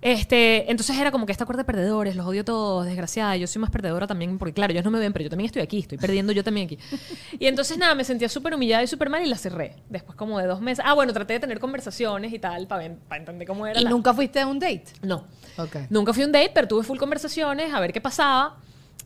[0.00, 3.36] Este, entonces era como que esta cuerda de perdedores, los odio todos, desgraciada.
[3.36, 5.62] Yo soy más perdedora también, porque claro, ellos no me ven, pero yo también estoy
[5.62, 6.78] aquí, estoy perdiendo yo también aquí.
[7.40, 9.74] Y entonces nada, me sentía súper humillada y súper mal y la cerré.
[9.88, 10.84] Después como de dos meses.
[10.86, 13.80] Ah, bueno, traté de tener conversaciones y tal, para, entender cómo era.
[13.80, 14.84] ¿Y la- nunca fuiste a un date?
[15.02, 15.24] No.
[15.56, 15.76] Ok.
[15.90, 18.58] Nunca fui a un date, pero tuve full conversaciones a ver qué pasaba.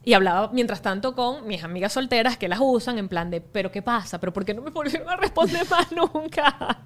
[0.06, 3.72] Y hablaba mientras tanto con mis amigas solteras que las usan en plan de, pero
[3.72, 4.20] ¿qué pasa?
[4.20, 6.78] ¿Pero por qué no me volvieron a responder más nunca?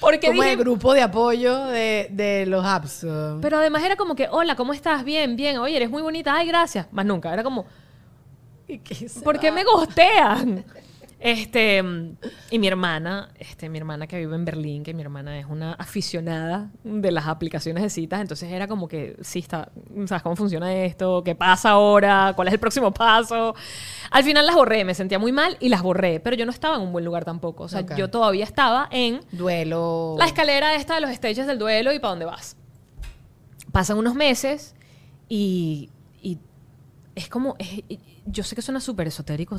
[0.00, 3.06] Porque Como dije, el grupo de apoyo de, de los apps.
[3.42, 5.04] pero además era como que, hola, ¿cómo estás?
[5.04, 5.58] Bien, bien.
[5.58, 6.34] Oye, eres muy bonita.
[6.34, 6.86] Ay, gracias.
[6.92, 7.30] Más nunca.
[7.30, 7.66] Era como,
[9.22, 10.64] ¿por qué me gostean?
[11.24, 11.82] Este,
[12.50, 15.72] y mi hermana, este, mi hermana que vive en Berlín, que mi hermana es una
[15.72, 19.72] aficionada de las aplicaciones de citas, entonces era como que, sí, está,
[20.04, 21.24] ¿sabes cómo funciona esto?
[21.24, 22.34] ¿Qué pasa ahora?
[22.36, 23.54] ¿Cuál es el próximo paso?
[24.10, 26.76] Al final las borré, me sentía muy mal y las borré, pero yo no estaba
[26.76, 27.64] en un buen lugar tampoco.
[27.64, 30.16] O sea, yo todavía estaba en Duelo.
[30.18, 32.58] la escalera esta de los stages del duelo y para dónde vas.
[33.72, 34.74] Pasan unos meses
[35.26, 35.88] y
[37.14, 37.82] es como, es-
[38.26, 39.56] yo sé que suena súper esotérico,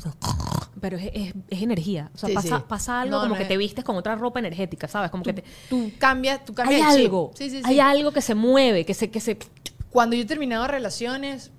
[0.80, 2.10] pero es, es- es energía.
[2.14, 2.64] O sea, Sí, pasa, sí.
[2.68, 5.10] pasa algo No, como no que es- te vistes con otra ropa energética, ¿sabes?
[5.10, 7.62] Como que te, Tú cambias, tú hay el algo, Sí, sí, sí.
[7.64, 9.38] hay algo que se mueve, que se, que se,
[9.90, 11.50] Cuando yo he terminado relaciones,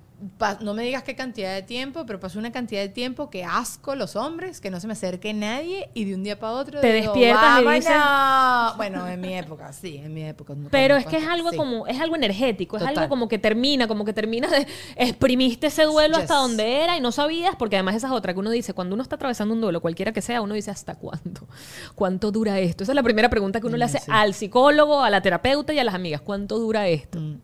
[0.62, 3.94] no me digas qué cantidad de tiempo, pero pasó una cantidad de tiempo que asco
[3.94, 6.92] los hombres, que no se me acerque nadie y de un día para otro Te
[6.92, 10.54] digo, despiertas y dices- Bueno, en mi época, sí, en mi época.
[10.70, 11.56] Pero es que es antes, algo sí.
[11.56, 12.98] como, es algo energético, es Total.
[12.98, 14.66] algo como que termina, como que termina de
[14.96, 16.22] exprimiste ese duelo Yes.
[16.24, 18.94] hasta donde era y no sabías, porque además esa es otra que uno dice, cuando
[18.94, 21.46] uno está atravesando un duelo, cualquiera que sea, uno dice, ¿hasta cuándo?
[21.94, 22.82] ¿Cuánto dura esto?
[22.82, 25.78] Esa es la primera pregunta que uno le hace al psicólogo, a la terapeuta y
[25.78, 27.20] a las amigas, ¿cuánto dura esto?
[27.20, 27.40] Mm.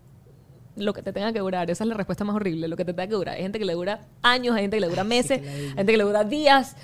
[0.76, 2.92] Lo que te tenga que durar, esa es la respuesta más horrible, lo que te
[2.92, 3.36] tenga que durar.
[3.36, 5.98] Hay gente que le dura años, hay gente que le dura meses, hay gente que
[5.98, 6.76] le dura días,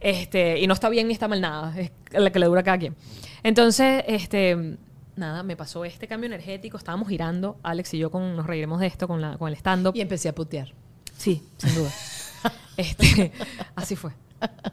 [0.00, 2.64] este, y no está bien ni está mal nada, es la que le dura a
[2.64, 2.96] cada quien.
[3.42, 4.76] Entonces, este,
[5.16, 8.86] nada, me pasó este cambio energético, estábamos girando, Alex y yo con, nos reiremos de
[8.86, 9.94] esto con, la, con el stand-up.
[9.96, 10.72] Y empecé a putear.
[11.16, 11.90] Sí, sin duda.
[12.76, 13.32] este,
[13.74, 14.12] así fue.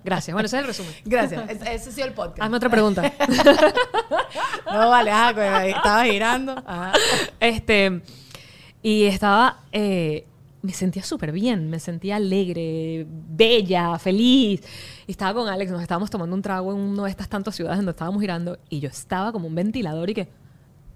[0.04, 0.34] Gracias.
[0.34, 0.94] Bueno, ese es el resumen.
[1.06, 1.50] Gracias.
[1.50, 2.42] Ese, ese ha sido el podcast.
[2.42, 3.14] Hazme otra pregunta.
[4.72, 6.52] No, vale, ajá, pues, estaba girando.
[6.66, 6.94] Ajá.
[7.40, 8.02] Este,
[8.82, 10.26] y estaba, eh,
[10.62, 14.62] me sentía súper bien, me sentía alegre, bella, feliz.
[15.08, 17.78] Y estaba con Alex, nos estábamos tomando un trago en una de estas tantas ciudades
[17.78, 20.28] donde estábamos girando y yo estaba como un ventilador y que,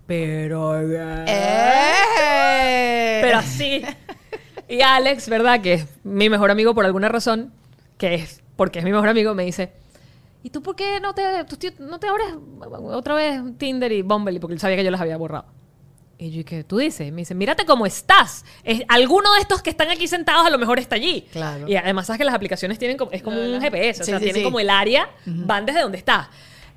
[0.05, 0.79] pero...
[1.25, 1.25] ¡Eh!
[3.21, 3.81] Pero así.
[4.67, 5.61] Y Alex, ¿verdad?
[5.61, 7.53] Que es mi mejor amigo por alguna razón,
[7.97, 9.71] que es porque es mi mejor amigo, me dice,
[10.43, 12.27] ¿y tú por qué no te, tú no te abres
[12.91, 14.39] otra vez Tinder y Bumble?
[14.39, 15.45] Porque él sabía que yo las había borrado.
[16.17, 17.11] Y yo, ¿y qué tú dices?
[17.11, 18.45] Me dice, mírate cómo estás.
[18.63, 21.27] Es, alguno de estos que están aquí sentados a lo mejor está allí.
[21.31, 21.67] Claro.
[21.67, 24.19] Y además sabes que las aplicaciones tienen como, es como un GPS, o Sí, sea,
[24.19, 24.45] sí, tienen sí.
[24.45, 26.27] como el área, van desde donde estás.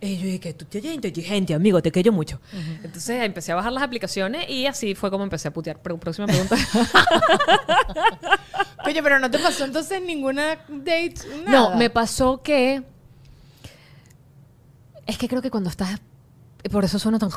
[0.01, 2.41] Y yo dije, tú eres inteligente, amigo, te quiero mucho.
[2.82, 5.80] Entonces empecé a bajar las aplicaciones y así fue como empecé a putear.
[5.80, 6.57] Pero, próxima pregunta.
[8.87, 11.14] Oye, pero no te pasó entonces ninguna date,
[11.45, 11.51] nada.
[11.51, 12.82] No, me pasó que.
[15.07, 16.01] Es que creo que cuando estás.
[16.70, 17.30] Por eso suena tan.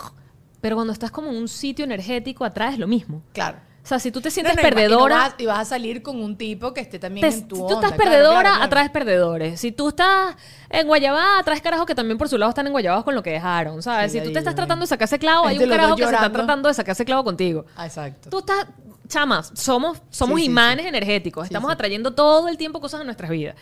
[0.61, 3.21] Pero cuando estás como en un sitio energético, atraes lo mismo.
[3.33, 3.57] Claro.
[3.81, 5.15] O sea, si tú te sientes no, y va- y no perdedora.
[5.15, 7.61] vas- y, vas, a salir con un tipo que esté también te- en tu si
[7.61, 8.63] tú onda, estás perdedora, claro, claro.
[8.65, 9.59] atraes perdedores.
[9.59, 10.35] Si tú estás
[10.69, 13.31] en Guayabá, atraes carajos que también por su lado están en Guayabados con lo que
[13.31, 14.11] dejaron, ¿sabes?
[14.11, 16.13] Sí, si tú te estás tratando de sacar ese clavo, hay un carajo que se
[16.13, 17.65] está tratando de sacar ese clavo contigo.
[17.75, 18.29] Ah, exacto.
[18.29, 18.67] Tú estás,
[19.07, 23.31] chamas, somos, somos Sí, sí, imanes energéticos, estamos atrayendo todo el tiempo cosas a nuestras
[23.31, 23.55] vidas.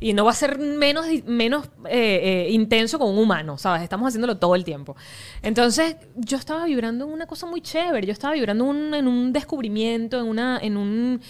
[0.00, 3.82] Y no va a ser menos, menos eh, eh, intenso con un humano, ¿sabes?
[3.82, 4.96] Estamos haciéndolo todo el tiempo.
[5.42, 10.20] Entonces, yo estaba vibrando en una cosa muy chévere, yo estaba vibrando en un descubrimiento,
[10.20, 11.20] en, una, en un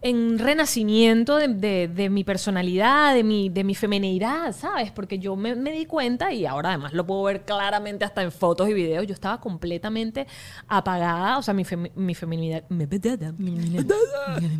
[0.00, 4.92] en un renacimiento de, mi personalidad, de mi, de mi feminidad, ¿sabes?
[4.92, 8.30] Porque yo me, me di cuenta, y ahora además lo puedo ver claramente hasta en
[8.30, 10.28] fotos y videos, yo estaba completamente
[10.68, 12.62] apagada, o sea, mi, femi- mi feminidad,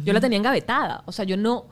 [0.05, 1.67] yo la tenía engavetada, o sea, yo no,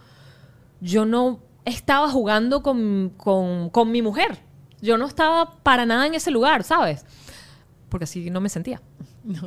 [0.81, 4.39] yo no estaba jugando con, con, con mi mujer,
[4.81, 7.05] yo no estaba para nada en ese lugar, ¿sabes?
[7.91, 8.81] Porque así no me sentía.
[9.27, 9.41] No,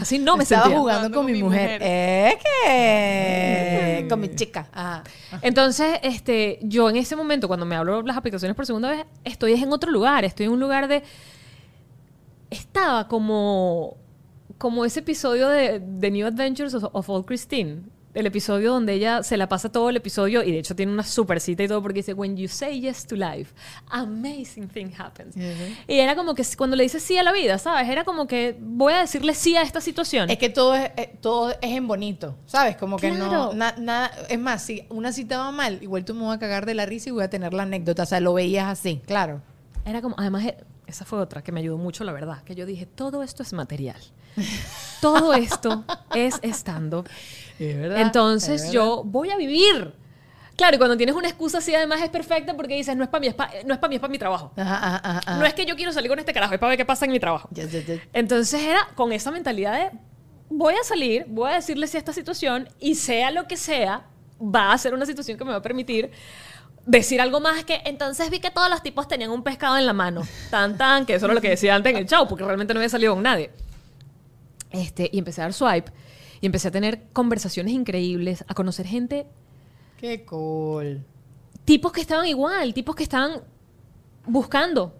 [0.00, 0.78] Así no me Estaba sentía.
[0.78, 1.82] jugando con, mi mujer.
[1.82, 4.06] Es que...
[4.08, 4.66] Con mi chica.
[4.72, 5.04] Ajá.
[5.42, 9.52] Entonces, este, yo en ese momento, cuando me hablo las aplicaciones por segunda vez, estoy
[9.52, 11.02] en otro lugar, estoy en un lugar de...
[12.48, 13.98] Estaba como,
[14.56, 17.82] como ese episodio de The New Adventures of, of Old Christine.
[18.16, 21.02] El episodio donde ella se la pasa todo el episodio y de hecho tiene una
[21.04, 23.54] super cita y todo porque dice, when you say yes to life,
[23.90, 25.36] amazing thing happens.
[25.36, 27.88] Y era como que cuando le dices sí a la vida, ¿sabes?
[27.88, 30.30] Era como que voy a decirle sí a esta situación.
[30.30, 32.76] Es que todo es, eh, todo es en bonito, ¿sabes?
[32.76, 33.26] Como que Claro.
[33.30, 36.38] no, na- nada, es más, si una cita va mal, igual tú me voy a
[36.38, 39.00] cagar de la risa y voy a tener la anécdota, o sea, lo veías así,
[39.06, 39.40] claro.
[39.84, 40.56] Era como, además, eh,
[40.86, 43.52] esa fue otra que me ayudó mucho, la verdad, que yo dije, todo esto es
[43.52, 44.00] material.
[45.00, 45.84] Todo esto
[46.14, 47.04] es estando.
[47.58, 48.02] Es verdad.
[48.02, 49.94] Entonces es yo voy a vivir.
[50.56, 53.20] Claro, y cuando tienes una excusa así, además es perfecta porque dices, no es para
[53.20, 54.52] mí, es para no es para mí, es para mi trabajo.
[54.54, 54.74] verdad.
[54.74, 55.38] Ajá, ajá, ajá, ajá.
[55.38, 57.12] No es que yo quiero salir con este carajo, es para ver qué pasa en
[57.12, 57.48] mi trabajo.
[58.12, 59.98] Entonces era con esa mentalidad de
[60.50, 64.04] voy a salir, voy a decirle sí a esta situación y sea lo que sea,
[64.38, 66.10] va a ser una situación que me va a permitir
[66.84, 69.92] decir algo más que entonces vi que todos los tipos tenían un pescado en la
[69.92, 70.22] mano.
[70.50, 72.80] Tan tan, que eso era lo que decía antes en el show, porque realmente no
[72.80, 73.50] había salido con nadie.
[74.70, 75.92] Este, y empecé a dar swipe
[76.40, 79.26] y empecé a tener conversaciones increíbles, a conocer gente
[79.98, 81.04] Qué cool.
[81.64, 83.40] tipos que estaban igual, tipos que estaban
[84.26, 84.94] buscando,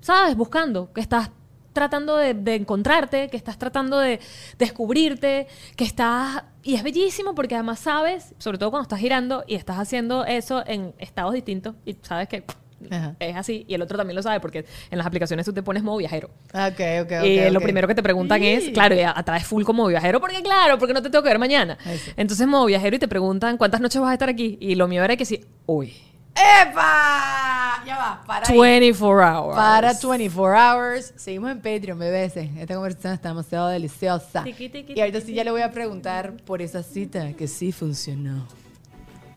[0.00, 0.36] ¿sabes?
[0.36, 1.30] Buscando, que estás
[1.72, 4.20] tratando de, de encontrarte, que estás tratando de
[4.58, 5.46] descubrirte,
[5.76, 6.44] que estás...
[6.62, 10.62] Y es bellísimo porque además sabes, sobre todo cuando estás girando y estás haciendo eso
[10.66, 12.44] en estados distintos y sabes que
[12.90, 13.16] Ajá.
[13.18, 15.82] es así y el otro también lo sabe porque en las aplicaciones tú te pones
[15.82, 16.28] modo viajero.
[16.52, 17.24] Ok, ok, ok.
[17.24, 20.78] y lo primero que te preguntan es, claro, y atraes full como viajero, porque claro,
[20.78, 21.78] porque no te tengo que ver mañana.
[21.84, 22.00] Ahí.
[22.16, 24.58] Entonces, modo viajero y te preguntan cuántas noches vas a estar aquí.
[24.60, 25.94] Y lo mío era que sí, uy,
[26.38, 27.82] ¡Epa!
[27.84, 28.56] Ya va, para ahí.
[28.56, 29.56] 24 hours.
[29.56, 31.12] Para 24 hours.
[31.16, 32.36] Seguimos en Patreon, bebés.
[32.36, 34.44] Esta conversación está demasiado deliciosa.
[34.44, 37.72] Tiqui, tiqui, y ahorita sí ya le voy a preguntar por esa cita que sí
[37.72, 38.46] funcionó.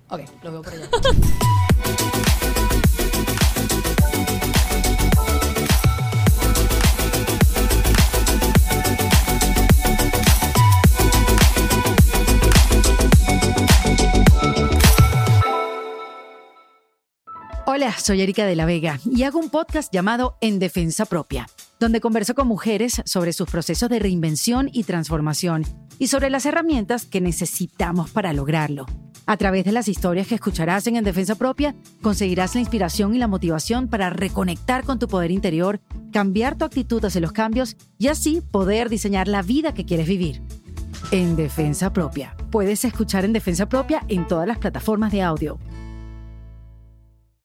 [0.10, 0.90] Ok, lo veo por allá.
[17.68, 21.48] Hola, soy Erika de la Vega y hago un podcast llamado En Defensa Propia,
[21.80, 25.64] donde converso con mujeres sobre sus procesos de reinvención y transformación
[26.00, 28.88] y sobre las herramientas que necesitamos para lograrlo.
[29.28, 33.20] A través de las historias que escucharás en En Defensa Propia, conseguirás la inspiración y
[33.20, 35.80] la motivación para reconectar con tu poder interior,
[36.12, 40.42] cambiar tu actitud hacia los cambios y así poder diseñar la vida que quieres vivir.
[41.12, 42.36] En Defensa Propia.
[42.50, 45.60] Puedes escuchar En Defensa Propia en todas las plataformas de audio.